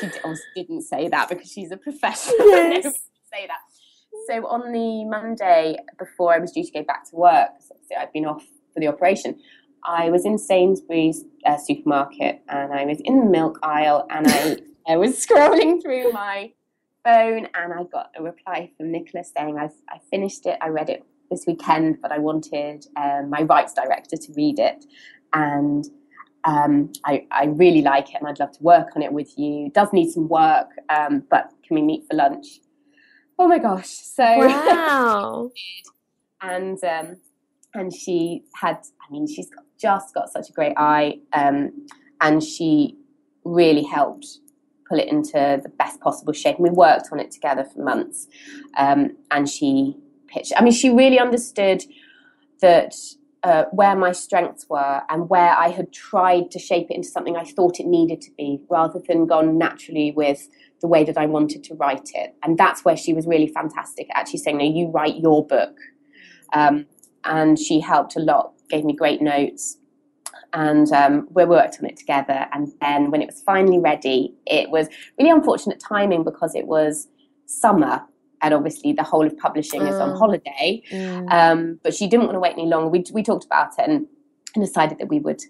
[0.00, 0.10] She
[0.54, 2.36] didn't say that because she's a professional.
[2.40, 2.84] Yes.
[3.32, 3.60] say that.
[4.26, 8.12] So on the Monday before I was due to go back to work, obviously I'd
[8.12, 9.40] been off for the operation,
[9.84, 14.58] I was in Sainsbury's uh, supermarket and I was in the milk aisle and I,
[14.92, 16.52] I was scrolling through my
[17.04, 20.88] phone and I got a reply from Nicola saying, I've, I finished it, I read
[20.88, 24.84] it this weekend, but I wanted um, my rights director to read it.
[25.32, 25.84] And
[26.44, 29.66] um, I, I, really like it and I'd love to work on it with you.
[29.66, 32.60] It does need some work, um, but can we meet for lunch?
[33.38, 33.88] Oh my gosh.
[33.88, 35.50] So, wow.
[36.42, 37.16] and, um,
[37.74, 41.18] and she had, I mean, she's got, just got such a great eye.
[41.32, 41.86] Um,
[42.20, 42.96] and she
[43.44, 44.26] really helped
[44.88, 46.56] pull it into the best possible shape.
[46.56, 48.26] And we worked on it together for months.
[48.76, 49.96] Um, and she
[50.28, 51.84] pitched, I mean, she really understood
[52.60, 52.94] that
[53.44, 57.36] uh, where my strengths were and where I had tried to shape it into something
[57.36, 60.48] I thought it needed to be, rather than gone naturally with
[60.80, 62.34] the way that I wanted to write it.
[62.42, 65.76] And that's where she was really fantastic, actually saying, No, you write your book.
[66.52, 66.86] Um,
[67.24, 69.78] and she helped a lot, gave me great notes
[70.52, 72.46] and um, we worked on it together.
[72.52, 74.88] And then when it was finally ready, it was
[75.18, 77.08] really unfortunate timing because it was
[77.46, 78.02] summer.
[78.42, 80.18] And obviously, the whole of publishing is on mm.
[80.18, 80.82] holiday.
[80.90, 81.32] Mm.
[81.32, 82.88] Um, but she didn't want to wait any longer.
[82.88, 84.06] We, we talked about it and,
[84.54, 85.40] and decided that we would,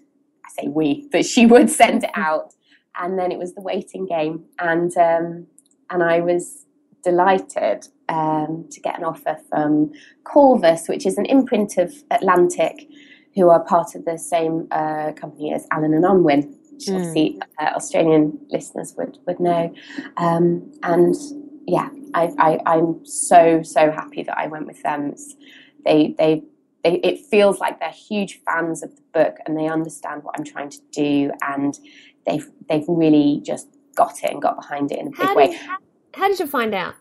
[0.45, 2.53] I say we, that she would send it out.
[2.95, 4.45] And then it was the waiting game.
[4.59, 5.47] And, um,
[5.89, 6.65] and I was
[7.03, 9.91] delighted um, to get an offer from
[10.23, 12.87] Corvus, which is an imprint of Atlantic
[13.35, 16.95] who are part of the same uh, company as Allen and Unwin, which mm.
[16.95, 19.73] obviously uh, Australian listeners would would know.
[20.17, 21.15] Um, and
[21.67, 25.11] yeah, I, I, am so so happy that I went with them.
[25.11, 25.35] It's,
[25.85, 26.43] they they.
[26.83, 30.43] They, it feels like they're huge fans of the book and they understand what I'm
[30.43, 31.79] trying to do and
[32.27, 35.47] they've they've really just got it and got behind it in a big how way.
[35.47, 35.77] Did, how,
[36.13, 36.95] how did you find out?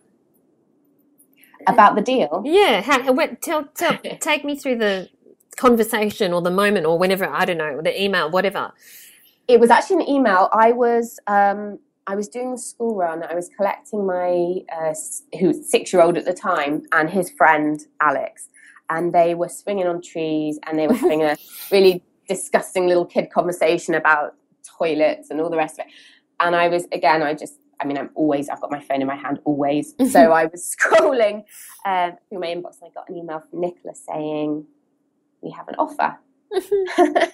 [1.66, 2.42] about the deal.
[2.44, 5.08] Yeah, how, what, tell, tell, take me through the
[5.56, 8.72] conversation or the moment or whenever I don't know the email, whatever.
[9.48, 10.48] It was actually an email.
[10.52, 13.22] I was um, I was doing the school run.
[13.22, 14.94] I was collecting my uh,
[15.38, 18.48] who six year old at the time and his friend Alex,
[18.90, 21.36] and they were swinging on trees and they were having a
[21.70, 24.34] really disgusting little kid conversation about
[24.78, 25.92] toilets and all the rest of it.
[26.40, 29.08] And I was again, I just I mean, I'm always, I've got my phone in
[29.08, 29.94] my hand always.
[30.12, 31.44] so I was scrolling
[31.84, 34.64] uh, through my inbox and I got an email from Nicola saying,
[35.40, 36.16] We have an offer.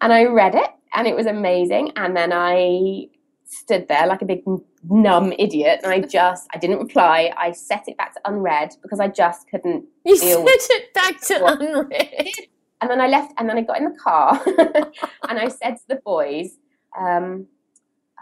[0.00, 1.92] and I read it and it was amazing.
[1.96, 3.08] And then I
[3.46, 4.42] stood there like a big
[4.84, 7.32] numb idiot and I just, I didn't reply.
[7.36, 11.46] I set it back to unread because I just couldn't You set it back to
[11.46, 12.28] unread.
[12.80, 14.40] And then I left and then I got in the car
[15.28, 16.58] and I said to the boys,
[16.98, 17.46] um,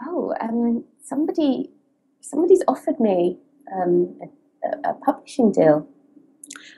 [0.05, 1.71] oh, um, somebody,
[2.21, 3.37] somebody's offered me
[3.73, 4.19] um,
[4.63, 5.87] a, a, publishing deal,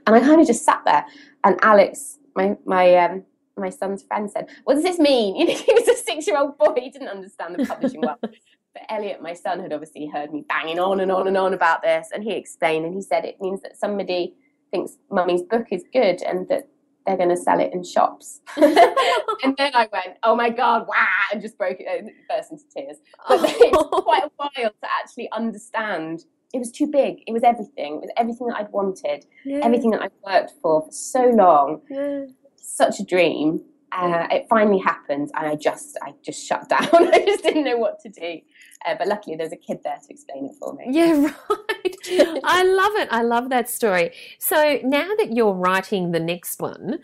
[0.05, 1.05] and I kind of just sat there.
[1.43, 3.23] And Alex, my my um,
[3.57, 6.75] my son's friend, said, "What does this mean?" You know, he was a six-year-old boy;
[6.77, 8.19] he didn't understand the publishing world.
[8.73, 11.81] But Elliot, my son, had obviously heard me banging on and on and on about
[11.81, 14.35] this, and he explained, and he said it means that somebody
[14.69, 16.67] thinks mummy's book is good and that
[17.07, 18.41] they're going to sell it in shops.
[18.57, 22.65] and then I went, oh my God, wow, and just broke it, uh, burst into
[22.75, 22.97] tears.
[23.27, 26.25] But it took quite a while to actually understand.
[26.53, 27.23] It was too big.
[27.25, 27.95] It was everything.
[27.95, 29.61] It was everything that I'd wanted, yeah.
[29.63, 31.81] everything that I'd worked for for so long.
[31.89, 32.25] Yeah.
[32.57, 33.61] Such a dream.
[33.91, 36.89] Uh, it finally happened, and I just, I just shut down.
[36.91, 38.39] I just didn't know what to do.
[38.85, 40.85] Uh, but luckily, there's a kid there to explain it for me.
[40.89, 41.13] Yeah,
[41.49, 42.41] right.
[42.43, 43.07] I love it.
[43.11, 44.11] I love that story.
[44.39, 46.99] So now that you're writing the next one,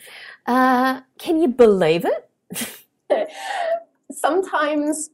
[0.46, 2.78] uh, can you believe it?
[4.12, 5.10] sometimes,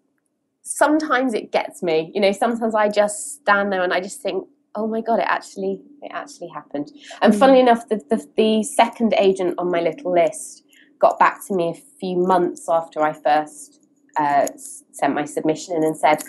[0.63, 2.11] sometimes it gets me.
[2.13, 5.25] You know, sometimes I just stand there and I just think, oh my god, it
[5.27, 6.91] actually, it actually happened.
[7.21, 7.39] And mm.
[7.39, 10.63] funnily enough, the, the the second agent on my little list
[10.99, 13.81] got back to me a few months after I first
[14.17, 14.47] uh,
[14.91, 16.23] sent my submission in and said,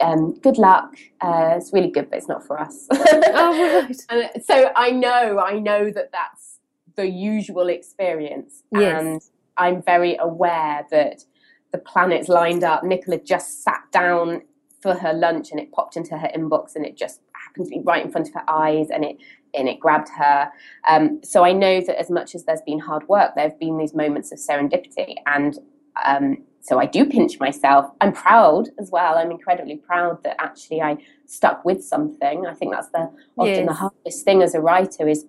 [0.00, 0.94] um, good luck.
[1.20, 2.86] Uh, it's really good, but it's not for us.
[2.92, 4.02] oh, right.
[4.10, 6.58] And so I know, I know that that's
[6.96, 8.64] the usual experience.
[8.72, 9.00] Yes.
[9.00, 9.22] And
[9.56, 11.24] I'm very aware that
[11.72, 12.84] the planets lined up.
[12.84, 14.42] Nicola just sat down
[14.80, 17.82] for her lunch and it popped into her inbox and it just happened to be
[17.84, 19.16] right in front of her eyes and it
[19.54, 20.50] and it grabbed her.
[20.88, 23.78] Um, so I know that as much as there's been hard work, there have been
[23.78, 25.58] these moments of serendipity and
[26.04, 27.90] um, so I do pinch myself.
[28.00, 29.16] I'm proud as well.
[29.16, 32.46] I'm incredibly proud that actually I stuck with something.
[32.46, 33.66] I think that's the often yes.
[33.66, 35.24] the hardest thing as a writer is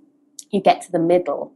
[0.52, 1.54] you get to the middle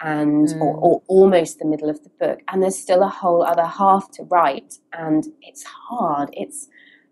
[0.00, 0.60] and mm.
[0.60, 4.10] or, or, almost the middle of the book and there's still a whole other half
[4.12, 6.68] to write and it's hard it's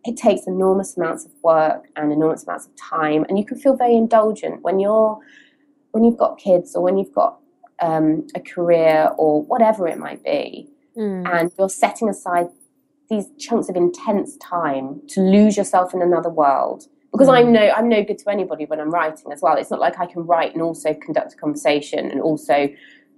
[0.06, 3.76] it takes enormous amounts of work and enormous amounts of time and you can feel
[3.76, 5.18] very indulgent when you're
[5.92, 7.38] when you've got kids or when you've got
[7.80, 11.28] um, a career or whatever it might be mm.
[11.32, 12.46] and you're setting aside
[13.08, 17.38] these chunks of intense time to lose yourself in another world because mm.
[17.38, 19.56] I'm no I'm no good to anybody when I'm writing as well.
[19.56, 22.68] It's not like I can write and also conduct a conversation and also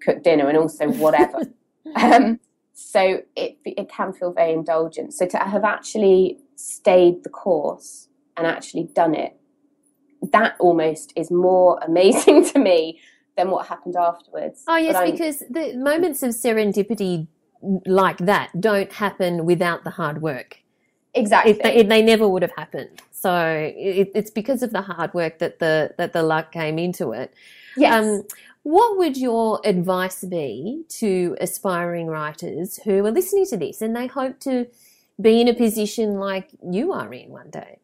[0.03, 1.41] cook dinner and also whatever.
[1.97, 2.39] um,
[2.75, 5.15] so it it can feel very indulgent.
[5.15, 9.37] So to have actually stayed the course and actually done it,
[10.33, 13.01] that almost is more amazing to me
[13.37, 14.65] than what happened afterwards.
[14.67, 17.29] Oh yes, because the moments of serendipity
[17.87, 20.63] like that don't happen without the hard work.
[21.15, 21.53] Exactly.
[21.53, 23.01] It, it, they never would have happened.
[23.11, 23.35] So
[23.77, 27.33] it, it's because of the hard work that the that the luck came into it.
[27.77, 28.05] Yes.
[28.05, 28.23] Um,
[28.65, 34.07] what would your advice be to aspiring writers who are listening to this and they
[34.07, 34.67] hope to
[35.21, 37.81] be in a position like you are in one day?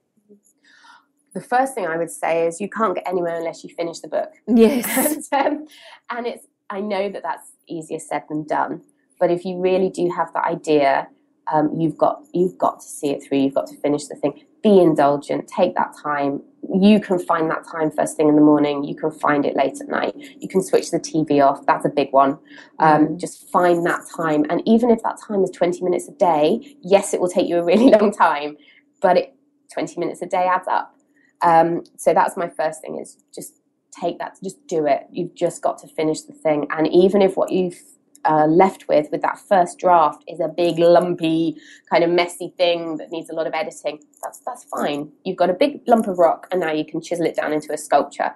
[1.35, 4.09] The first thing I would say is you can't get anywhere unless you finish the
[4.09, 4.31] book.
[4.47, 5.29] Yes.
[5.33, 5.67] and, um,
[6.11, 8.83] and it's I know that that's easier said than done.
[9.21, 11.09] But if you really do have that idea,
[11.53, 13.39] um, you've got you've got to see it through.
[13.39, 14.44] You've got to finish the thing.
[14.65, 15.47] Be indulgent.
[15.47, 16.43] Take that time.
[16.75, 18.83] You can find that time first thing in the morning.
[18.83, 20.15] You can find it late at night.
[20.17, 21.65] You can switch the TV off.
[21.67, 22.39] That's a big one.
[22.79, 23.21] Um, mm.
[23.21, 24.47] Just find that time.
[24.49, 27.59] And even if that time is 20 minutes a day, yes, it will take you
[27.59, 28.57] a really long time,
[29.01, 29.37] but it,
[29.73, 30.97] 20 minutes a day adds up.
[31.43, 33.61] Um, so that's my first thing is just
[34.01, 35.07] take that, just do it.
[35.13, 36.67] You've just got to finish the thing.
[36.71, 37.79] And even if what you've
[38.25, 41.57] uh, left with with that first draft is a big lumpy
[41.91, 45.51] kind of messy thing that needs a lot of editing that's that's fine you've got
[45.51, 48.33] a big lump of rock and now you can chisel it down into a sculpture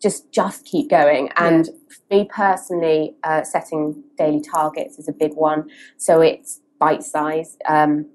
[0.00, 1.68] just just keep going and
[2.10, 2.18] yeah.
[2.18, 8.06] me personally uh, setting daily targets is a big one so it's bite size um,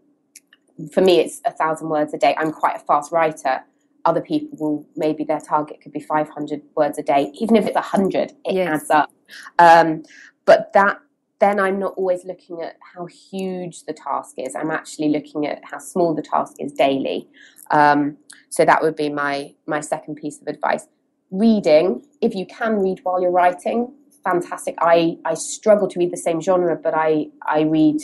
[0.94, 3.64] for me it's a thousand words a day i'm quite a fast writer
[4.08, 7.30] other people will maybe their target could be 500 words a day.
[7.36, 8.68] Even if it's 100, it Yes.
[8.70, 9.12] adds up.
[9.60, 10.04] Um,
[10.46, 11.00] but that
[11.40, 14.56] then I'm not always looking at how huge the task is.
[14.56, 17.28] I'm actually looking at how small the task is daily.
[17.72, 18.18] Um,
[18.50, 20.88] so that would be my my second piece of advice.
[21.30, 24.76] Reading, if you can read while you're writing, fantastic.
[24.80, 28.02] I I struggle to read the same genre, but I I read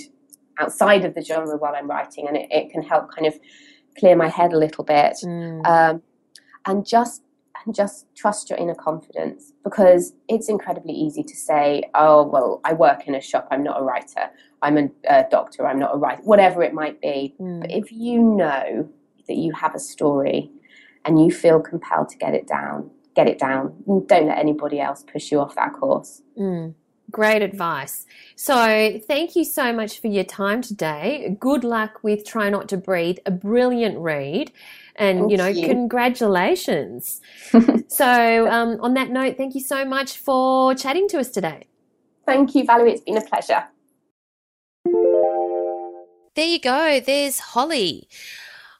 [0.59, 3.39] outside of the genre while I'm writing, and it, it can help kind of
[3.97, 5.13] clear my head a little bit.
[5.23, 5.65] Mm.
[5.65, 6.01] Um,
[6.65, 7.21] and just
[7.65, 12.73] and just trust your inner confidence because it's incredibly easy to say, "Oh, well, I
[12.73, 13.47] work in a shop.
[13.51, 14.29] I'm not a writer.
[14.61, 15.65] I'm a, a doctor.
[15.67, 16.21] I'm not a writer.
[16.23, 17.61] Whatever it might be." Mm.
[17.61, 18.89] But if you know
[19.27, 20.51] that you have a story
[21.05, 23.73] and you feel compelled to get it down, get it down.
[23.85, 26.21] Don't let anybody else push you off that course.
[26.39, 26.75] Mm.
[27.11, 28.05] Great advice.
[28.35, 31.37] So, thank you so much for your time today.
[31.39, 34.51] Good luck with Try Not to Breathe, a brilliant read.
[34.95, 35.67] And, Thank you know, you.
[35.67, 37.21] congratulations.
[37.87, 41.67] so, um, on that note, thank you so much for chatting to us today.
[42.25, 42.93] Thank you, Valerie.
[42.93, 43.65] It's been a pleasure.
[46.35, 46.99] There you go.
[46.99, 48.07] There's Holly.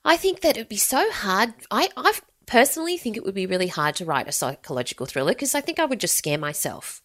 [0.05, 1.53] I think that it would be so hard.
[1.72, 2.14] I, I
[2.45, 5.80] personally think it would be really hard to write a psychological thriller because I think
[5.80, 7.01] I would just scare myself.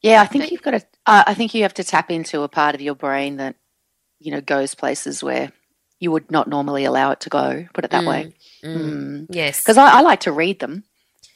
[0.00, 0.86] Yeah, I think you've got to.
[1.06, 3.56] Uh, I think you have to tap into a part of your brain that
[4.18, 5.52] you know goes places where
[6.02, 7.64] you would not normally allow it to go.
[7.74, 8.32] Put it that way.
[8.64, 9.26] Mm.
[9.30, 9.60] Yes.
[9.60, 10.82] Because I, I like to read them,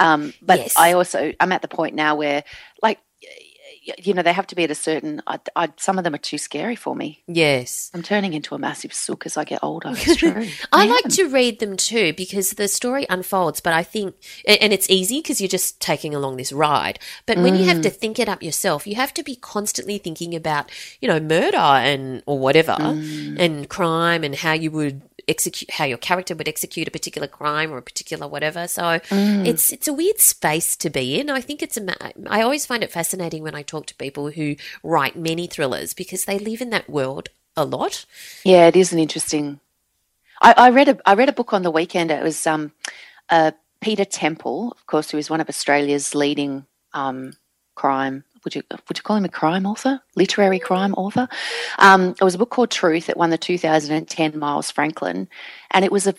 [0.00, 0.74] um, but Yes.
[0.76, 2.42] I also I'm at the point now where
[2.82, 2.98] like
[3.98, 5.22] you know they have to be at a certain.
[5.26, 7.22] I, I, some of them are too scary for me.
[7.26, 7.90] Yes.
[7.94, 9.90] I'm turning into a massive sook as I get older.
[9.92, 10.46] It's true.
[10.72, 11.10] I like am.
[11.12, 14.14] to read them too because the story unfolds, but I think,
[14.46, 16.98] and it's easy because you're just taking along this ride.
[17.26, 17.96] But when you have to mm.
[17.96, 20.70] think it up yourself, you have to be constantly thinking about,
[21.00, 23.38] you know, murder and or whatever, mm.
[23.38, 27.72] and crime and how you would execute, how your character would execute a particular crime
[27.72, 28.68] or a particular whatever.
[28.68, 31.30] So it's it's a weird space to be in.
[31.30, 34.56] I think it's a I always find it fascinating when I talk to people who
[34.82, 38.04] write many thrillers because they live in that world a lot.
[38.44, 39.60] Yeah, it is an interesting.
[40.40, 42.10] I, I read a I read a book on the weekend.
[42.10, 42.72] It was um,
[43.30, 47.34] uh, Peter Temple, of course, who is one of Australia's leading um,
[47.74, 48.24] crime.
[48.46, 51.26] Would you would you call him a crime author, literary crime author?
[51.80, 53.08] Um, it was a book called Truth.
[53.08, 55.28] It won the 2010 Miles Franklin,
[55.72, 56.14] and it was a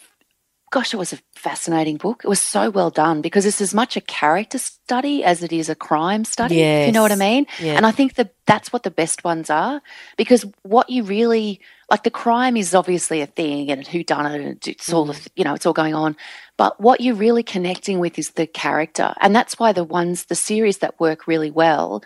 [0.70, 2.24] gosh, it was a fascinating book.
[2.26, 5.70] It was so well done because it's as much a character study as it is
[5.70, 6.60] a crime study.
[6.60, 7.48] if You know what I mean?
[7.62, 7.76] Yeah.
[7.76, 9.82] And I think that that's what the best ones are
[10.18, 14.42] because what you really like the crime is obviously a thing and who done it
[14.42, 15.28] and it's all Mm.
[15.36, 16.16] you know it's all going on
[16.58, 20.36] but what you're really connecting with is the character and that's why the ones the
[20.36, 22.04] series that work really well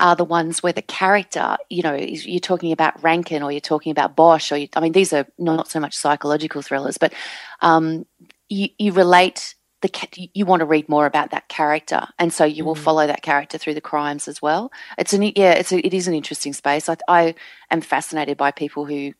[0.00, 3.92] are the ones where the character, you know, you're talking about Rankin or you're talking
[3.92, 7.12] about Bosch, or you, I mean, these are not so much psychological thrillers, but
[7.60, 8.04] um,
[8.48, 9.54] you, you relate
[9.84, 12.78] the you- want to read more about that character, and so you will mm.
[12.78, 14.72] follow that character through the crimes as well.
[14.96, 16.88] It's an yeah, it's a, it is an interesting space.
[16.88, 17.34] I, I
[17.70, 19.12] am fascinated by people who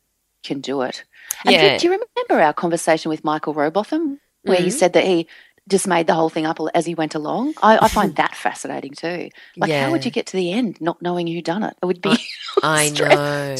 [0.43, 1.03] can do it.
[1.45, 1.77] And do- Yeah.
[1.77, 4.71] do, you remember our conversation with Michael Robotham, where he mm.
[4.71, 5.27] said that he
[5.67, 7.53] just made the whole thing up as he went along?
[7.61, 9.29] I, I find that fascinating too.
[9.57, 11.77] Like, how would you get to the end not knowing who done it?
[11.81, 12.17] It would be
[12.63, 13.55] I stre- know.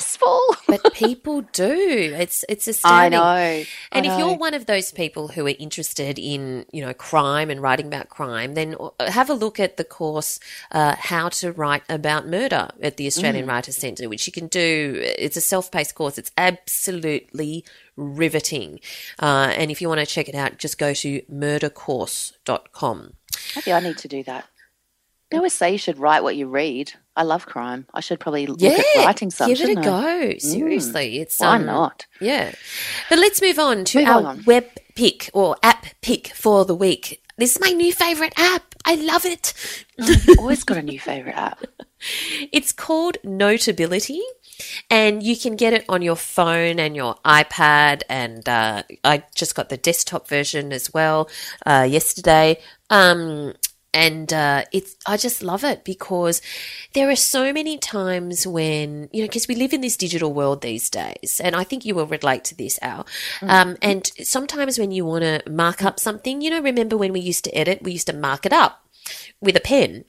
[0.00, 0.40] Stressful.
[0.68, 2.14] but people do.
[2.18, 3.18] It's it's astounding.
[3.18, 3.22] I know.
[3.22, 4.18] I And if know.
[4.18, 8.08] you're one of those people who are interested in, you know, crime and writing about
[8.08, 10.40] crime, then uh, have a look at the course
[10.72, 13.48] uh, "How to Write About Murder" at the Australian Mm.
[13.48, 15.00] Writers Centre, which you can do.
[15.18, 16.18] It's a self-paced course.
[16.18, 17.64] It's absolutely
[17.96, 18.80] riveting.
[19.18, 23.12] Uh, and if you want to check it out, just go to murdercourse.com.
[23.56, 24.46] Maybe I need to do that.
[25.30, 26.92] They always say you should write what you read.
[27.14, 27.86] I love crime.
[27.92, 29.48] I should probably look Yeah, at writing some.
[29.48, 30.34] give it a go.
[30.38, 32.06] Seriously, it's Why um, not?
[32.20, 32.52] Yeah.
[33.10, 34.44] But let's move on to Move our on.
[34.46, 37.22] web pick or app pick for the week.
[37.36, 38.74] This is my new favorite app.
[38.84, 39.52] I love it.
[39.98, 41.62] You've always got a new favorite app.
[42.52, 44.22] It's called Notability,
[44.90, 48.02] and you can get it on your phone and your iPad.
[48.08, 51.28] And uh, I just got the desktop version as well
[51.66, 52.60] uh, yesterday.
[52.90, 53.52] Um,
[53.94, 56.40] and uh, it's I just love it because
[56.92, 60.62] there are so many times when you know because we live in this digital world
[60.62, 63.06] these days, and I think you will relate to this, Al.
[63.42, 67.20] Um, and sometimes when you want to mark up something, you know, remember when we
[67.20, 68.84] used to edit, we used to mark it up
[69.40, 70.04] with a pen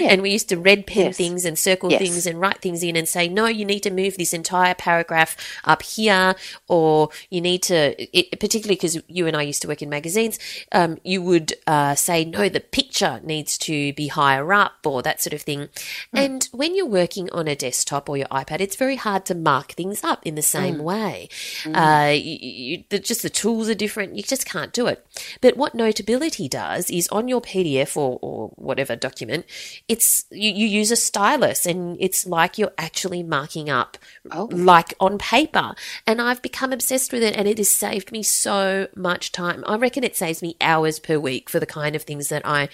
[0.00, 1.16] and we used to red pen Yes.
[1.16, 2.00] things and circle Yes.
[2.00, 5.36] things and write things in and say, no, you need to move this entire paragraph
[5.64, 6.34] up here,
[6.68, 10.38] or you need to, it, particularly because you and I used to work in magazines,
[10.72, 15.22] um, you would uh, say, no, the picture needs to be higher up, or that
[15.22, 15.68] sort of thing.
[16.12, 19.72] And when you're working on a desktop or your iPad, it's very hard to mark
[19.72, 21.28] things up in the same way.
[21.66, 24.16] Uh, you, you, the, just the tools are different.
[24.16, 25.04] You just can't do it.
[25.40, 29.43] But what Notability does is on your PDF or, or whatever document,
[29.88, 33.98] it's you, you use a stylus and it's like you're actually marking up
[34.30, 34.48] Oh.
[34.52, 35.74] like on paper.
[36.06, 39.64] And I've become obsessed with it and it has saved me so much time.
[39.66, 42.68] I reckon it saves me hours per week for the kind of things that I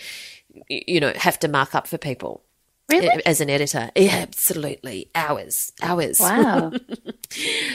[0.68, 2.42] you know, have to mark up for people.
[2.90, 3.22] Really?
[3.24, 6.18] As an editor, yeah, absolutely, hours, hours.
[6.18, 6.72] Wow.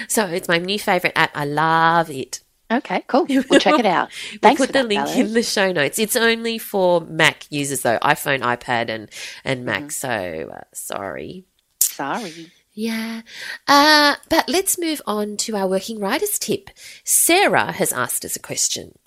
[0.09, 1.31] So it's my new favorite app.
[1.33, 2.41] I love it.
[2.71, 3.25] Okay, cool.
[3.49, 4.09] We'll check it out.
[4.41, 5.19] We'll put for the that, link Valerie.
[5.21, 5.99] in the show notes.
[5.99, 9.09] It's only for Mac users though, iPhone, iPad, and
[9.43, 9.83] and Mac.
[9.83, 9.89] Mm-hmm.
[9.89, 11.45] So uh, sorry.
[11.79, 12.51] Sorry.
[12.73, 13.21] Yeah.
[13.67, 16.69] Uh, but let's move on to our working writers tip.
[17.03, 18.97] Sarah has asked us a question.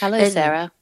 [0.00, 0.72] Hello, And- Sarah.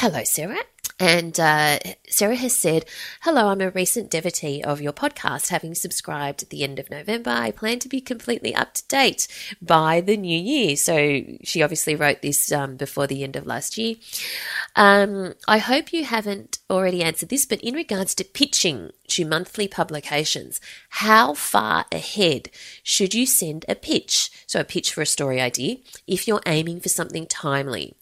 [0.00, 0.60] Hello, Sarah.
[1.00, 1.78] And uh,
[2.10, 2.84] Sarah has said,
[3.22, 5.48] Hello, I'm a recent devotee of your podcast.
[5.48, 9.26] Having subscribed at the end of November, I plan to be completely up to date
[9.62, 10.76] by the new year.
[10.76, 13.96] So she obviously wrote this um, before the end of last year.
[14.76, 19.68] Um, I hope you haven't already answered this, but in regards to pitching to monthly
[19.68, 22.50] publications, how far ahead
[22.82, 24.30] should you send a pitch?
[24.46, 25.76] So, a pitch for a story idea
[26.06, 27.96] if you're aiming for something timely.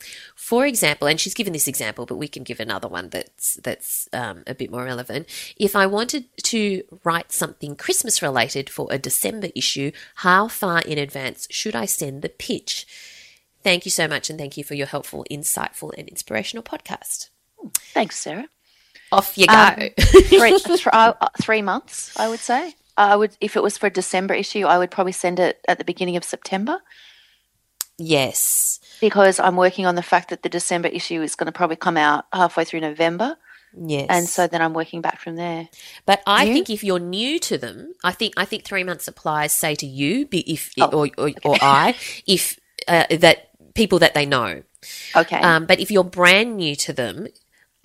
[0.49, 4.09] For example, and she's given this example, but we can give another one that's that's
[4.15, 5.29] um, a bit more relevant.
[5.59, 10.97] If I wanted to write something Christmas related for a December issue, how far in
[10.97, 12.87] advance should I send the pitch?
[13.63, 17.29] Thank you so much, and thank you for your helpful, insightful, and inspirational podcast.
[17.93, 18.49] Thanks, Sarah.
[19.13, 19.53] Off you go.
[19.53, 22.73] Um, three, th- uh, three months, I would say.
[22.97, 25.77] I would, if it was for a December issue, I would probably send it at
[25.77, 26.81] the beginning of September
[27.99, 28.81] yes.
[29.01, 31.97] because I'm working on the fact that the December issue is going to probably come
[31.97, 33.37] out halfway through November,
[33.77, 34.07] Yes.
[34.09, 35.69] and so then I'm working back from there.
[36.07, 36.55] But I You?
[36.55, 39.53] think if you're new to them, I think I think three months applies.
[39.53, 41.95] Say to you, if Oh, or or, or I,
[42.27, 44.63] if uh, that people that they know.
[45.15, 45.37] Okay.
[45.39, 47.29] Um, but if you're brand new to them,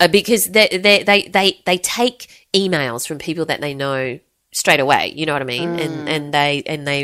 [0.00, 4.18] uh, because they they they they they take emails from people that they know
[4.54, 5.12] straight away.
[5.16, 5.76] You know what I mean?
[5.76, 5.84] Mm.
[5.84, 7.00] And and they and they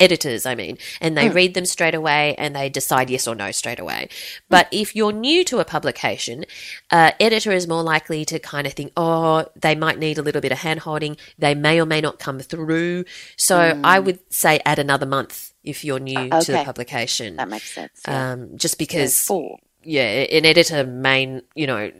[0.00, 1.20] editors, I mean, and Mm.
[1.20, 4.08] they read them straight away and they decide yes or no straight away.
[4.48, 6.44] But if you're new to a publication,
[6.90, 10.40] uh, editor is more likely to kind of think, oh, they might need a little
[10.40, 11.16] bit of hand holding.
[11.38, 13.04] They may or may not come through.
[13.36, 16.64] So I would say add another month if you're new to the Mm.
[16.64, 17.36] publication.
[17.36, 18.00] that makes sense.
[18.06, 18.32] Yeah.
[18.32, 19.58] Um, just So because four.
[19.82, 20.02] yeah,
[20.38, 21.90] an editor main, you know,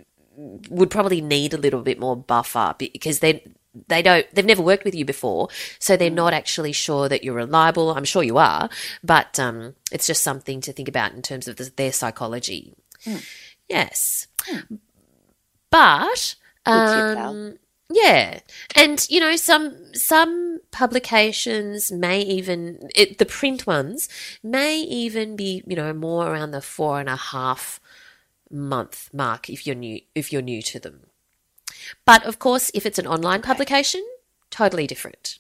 [0.71, 3.43] would probably need a little bit more buffer because they
[3.89, 5.49] they don't they've never worked with you before,
[5.79, 7.91] so they're not actually sure that you're reliable.
[7.93, 8.69] I'm sure you are,
[9.03, 12.75] but um, it's just something to think about in terms of the, their psychology.
[13.69, 14.27] Yes,
[15.71, 16.35] but
[16.67, 17.59] um,
[17.93, 18.41] yeah,
[18.77, 24.09] and you know some some publications may even it, the print ones
[24.43, 27.81] may even be you know more around the four and a half
[28.51, 31.01] month mark if you're new if you're new to them.
[32.05, 34.05] But of course, if it's an online publication,
[34.51, 35.39] totally different.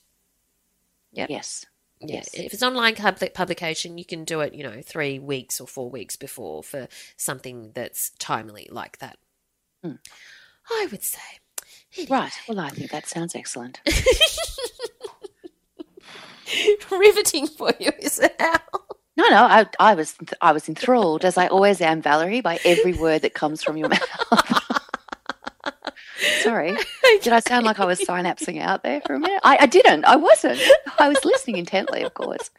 [1.12, 1.30] Yep.
[1.30, 1.66] Yes.
[2.00, 2.30] Yeah, Yes.
[2.32, 5.90] if it's online public publication, you can do it, you know, three weeks or four
[5.90, 9.18] weeks before for something that's timely like that.
[9.84, 9.96] Hmm.
[10.70, 11.20] I would say.
[12.08, 12.32] Right.
[12.48, 13.80] Well, I think that sounds excellent.
[16.90, 18.58] Riveting for you, is it Al?
[19.16, 22.92] No, no, I, I was I was enthralled, as I always am, Valerie, by every
[22.94, 24.59] word that comes from your mouth.
[26.42, 26.76] Sorry,
[27.22, 29.40] did I sound like I was synapsing out there for a minute?
[29.44, 30.04] I, I didn't.
[30.04, 30.60] I wasn't.
[30.98, 32.50] I was listening intently, of course.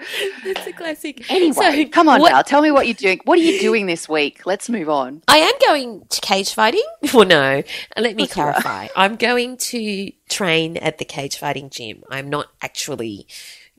[0.43, 1.29] That's a classic.
[1.31, 2.43] Anyway, So, come on, what- Val.
[2.43, 3.19] Tell me what you're doing.
[3.25, 4.45] What are you doing this week?
[4.45, 5.21] Let's move on.
[5.27, 6.83] I am going to cage fighting.
[7.13, 7.61] Well, no,
[7.97, 8.87] let me Of course you clarify.
[8.95, 12.03] I'm going to train at the cage fighting gym.
[12.09, 13.27] I'm not actually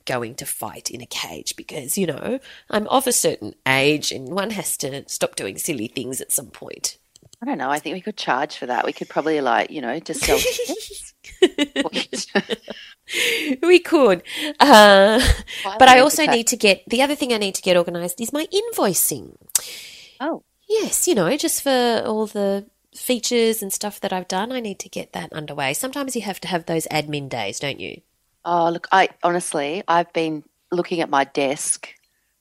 [0.05, 2.39] going to fight in a cage because, you know,
[2.69, 6.47] I'm of a certain age and one has to stop doing silly things at some
[6.47, 6.97] point.
[7.43, 7.69] I don't know.
[7.69, 8.85] I think we could charge for that.
[8.85, 10.39] We could probably like you know just sell.
[13.61, 14.23] we could.
[14.61, 15.21] Uh,
[15.77, 18.31] but I also need to get the other thing I need to get organized is
[18.31, 19.35] my invoicing.
[20.21, 22.65] Oh, Yes, you know, just for all the
[22.95, 25.73] features and stuff that I've done, I need to get that underway.
[25.73, 28.01] Sometimes you have to have those admin days, don't you?
[28.45, 28.87] oh, look.
[28.91, 31.89] I honestly, I've been looking at my desk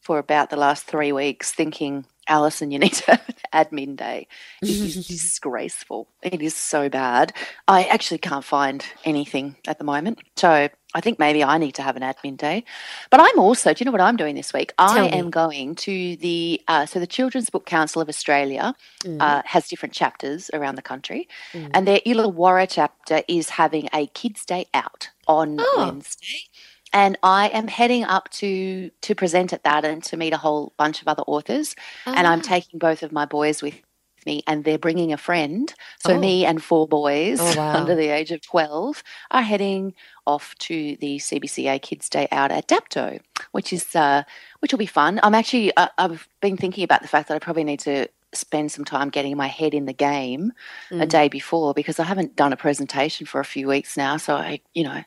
[0.00, 4.28] for about the last three weeks thinking, Allison, you need to have an admin day.
[4.62, 6.08] It is disgraceful.
[6.22, 7.32] It is so bad.
[7.68, 10.20] I actually can't find anything at the moment.
[10.36, 12.64] So I think maybe I need to have an admin day.
[13.10, 14.72] But I'm also, do you know what I'm doing this week?
[14.78, 15.08] I me.
[15.10, 18.74] am going to the, uh, so the Children's Book Council of Australia
[19.04, 19.20] Mm.
[19.20, 21.28] uh, has different chapters around the country.
[21.54, 21.70] Mm.
[21.74, 25.74] And their Illawarra chapter is having a Kids' Day out on Oh.
[25.78, 26.46] Wednesday.
[26.92, 30.72] And I am heading up to to present at that and to meet a whole
[30.78, 31.74] bunch of other authors.
[32.06, 33.80] And I'm taking both of my boys with
[34.26, 35.72] me, and they're bringing a friend.
[35.98, 36.18] So Oh.
[36.18, 37.74] me and four boys Oh, wow.
[37.74, 39.94] under the age of twelve are heading
[40.26, 43.20] off to the CBCA Kids Day out at Dapto,
[43.52, 44.22] which is uh,
[44.60, 45.20] which will be fun.
[45.22, 48.72] I'm actually uh, I've been thinking about the fact that I probably need to spend
[48.72, 50.52] some time getting my head in the game
[51.00, 51.10] a Mm.
[51.10, 54.16] day before because I haven't done a presentation for a few weeks now.
[54.18, 55.02] So I, you know,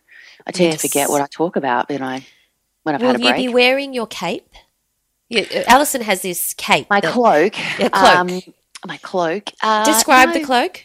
[0.45, 0.82] I tend Yes.
[0.82, 2.26] to forget what I talk about when I
[2.84, 3.34] when I've Will had a break.
[3.36, 4.49] Will you be wearing your cape?
[5.30, 6.88] Yeah, uh, Allison has this cape.
[6.90, 8.16] my that- cloak, Yeah, cloak.
[8.16, 8.41] Um,
[8.86, 9.49] my cloak.
[9.64, 10.84] Uh, Describe the cloak.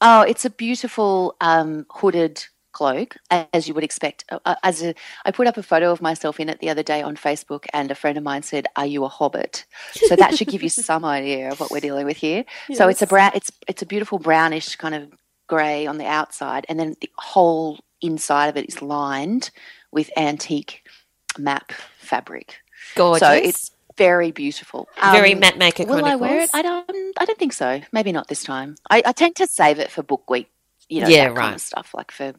[0.00, 4.24] Oh, it's a beautiful um, hooded cloak, as you would expect.
[4.30, 4.94] Uh, uh, As a,
[5.24, 7.90] I put up a photo of myself in it the other day on Facebook, and
[7.90, 11.04] a friend of mine said, "Are you a hobbit?" So that should give you some
[11.04, 12.44] idea of what we're dealing with here.
[12.74, 13.32] So it's a brown.
[13.34, 15.12] It's it's a beautiful brownish kind of
[15.48, 19.50] grey on the outside, and then the whole inside of it is lined
[19.90, 20.82] with antique
[21.38, 22.56] map fabric.
[22.94, 23.26] Gorgeous.
[23.26, 24.88] So it's very beautiful.
[25.12, 26.50] very Um, Matt Maker Will I wear it?
[26.54, 27.18] I don't.
[27.18, 27.80] I don't think so.
[27.92, 28.76] Maybe not this time.
[28.88, 30.50] I, I tend to save it for book week.
[30.88, 32.32] You know, Yeah, that kind of stuff, like for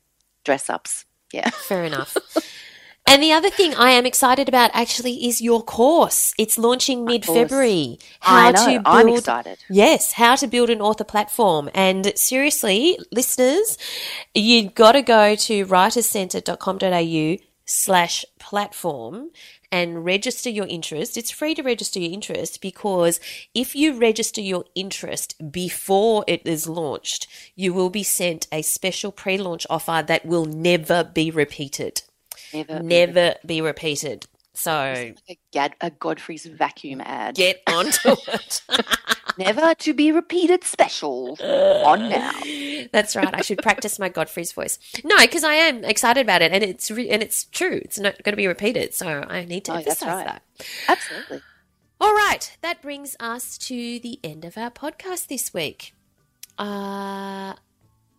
[0.44, 1.06] dress ups.
[1.31, 1.49] Yeah.
[1.49, 2.18] Fair enough.
[3.10, 6.31] And the other thing I am excited about actually is your course.
[6.38, 7.98] It's launching mid February.
[8.22, 8.81] I know.
[8.86, 9.57] I'm excited.
[9.68, 11.72] Yes, how to build an author platform.
[11.73, 13.80] And seriously, listeners,
[14.36, 19.31] you've got to go to writerscentre.com.au slash platform
[19.72, 21.18] and register your interest.
[21.18, 23.19] It's free to register your interest because
[23.56, 27.26] if you register your interest before it is launched,
[27.56, 32.03] you will be sent a special pre-launch offer that will never be repeated.
[32.53, 32.80] Never.
[32.82, 34.26] Never be repeated.
[34.53, 37.36] So Like a, a Godfrey's vacuum ad.
[37.36, 38.61] get onto it.
[39.38, 41.38] Never to be repeated special.
[41.41, 42.32] On now.
[42.91, 43.34] That's right.
[43.34, 44.78] I should practice my Godfrey's voice.
[45.06, 47.80] No, because I am excited about it, and it's re- and it's true.
[47.86, 50.26] It's not going to be repeated, so I need to Oh, emphasize right.
[50.26, 50.41] that.
[50.90, 51.41] Absolutely.
[52.02, 55.94] All right, that brings us to the end of our podcast this week.
[56.57, 57.53] Uh,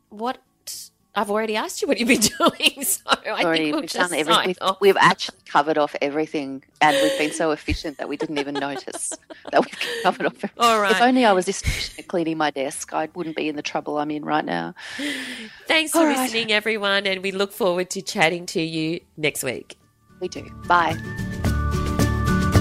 [0.08, 0.38] what
[1.14, 4.10] I've already asked you what you've been doing, so I Already, think we'll we've just
[4.10, 4.54] done everything.
[4.80, 9.18] We've, actually covered off everything, and we've been so efficient that we didn't even notice
[9.50, 10.34] that we've covered off.
[10.36, 10.50] everything.
[10.58, 13.56] All If only I was this efficient at cleaning my desk, I wouldn't be in
[13.56, 14.74] the trouble I'm in right now.
[15.66, 16.18] Thanks for All right.
[16.20, 19.76] listening, everyone, and we look forward to chatting to you next week.
[20.20, 20.48] We do.
[20.68, 20.96] Bye.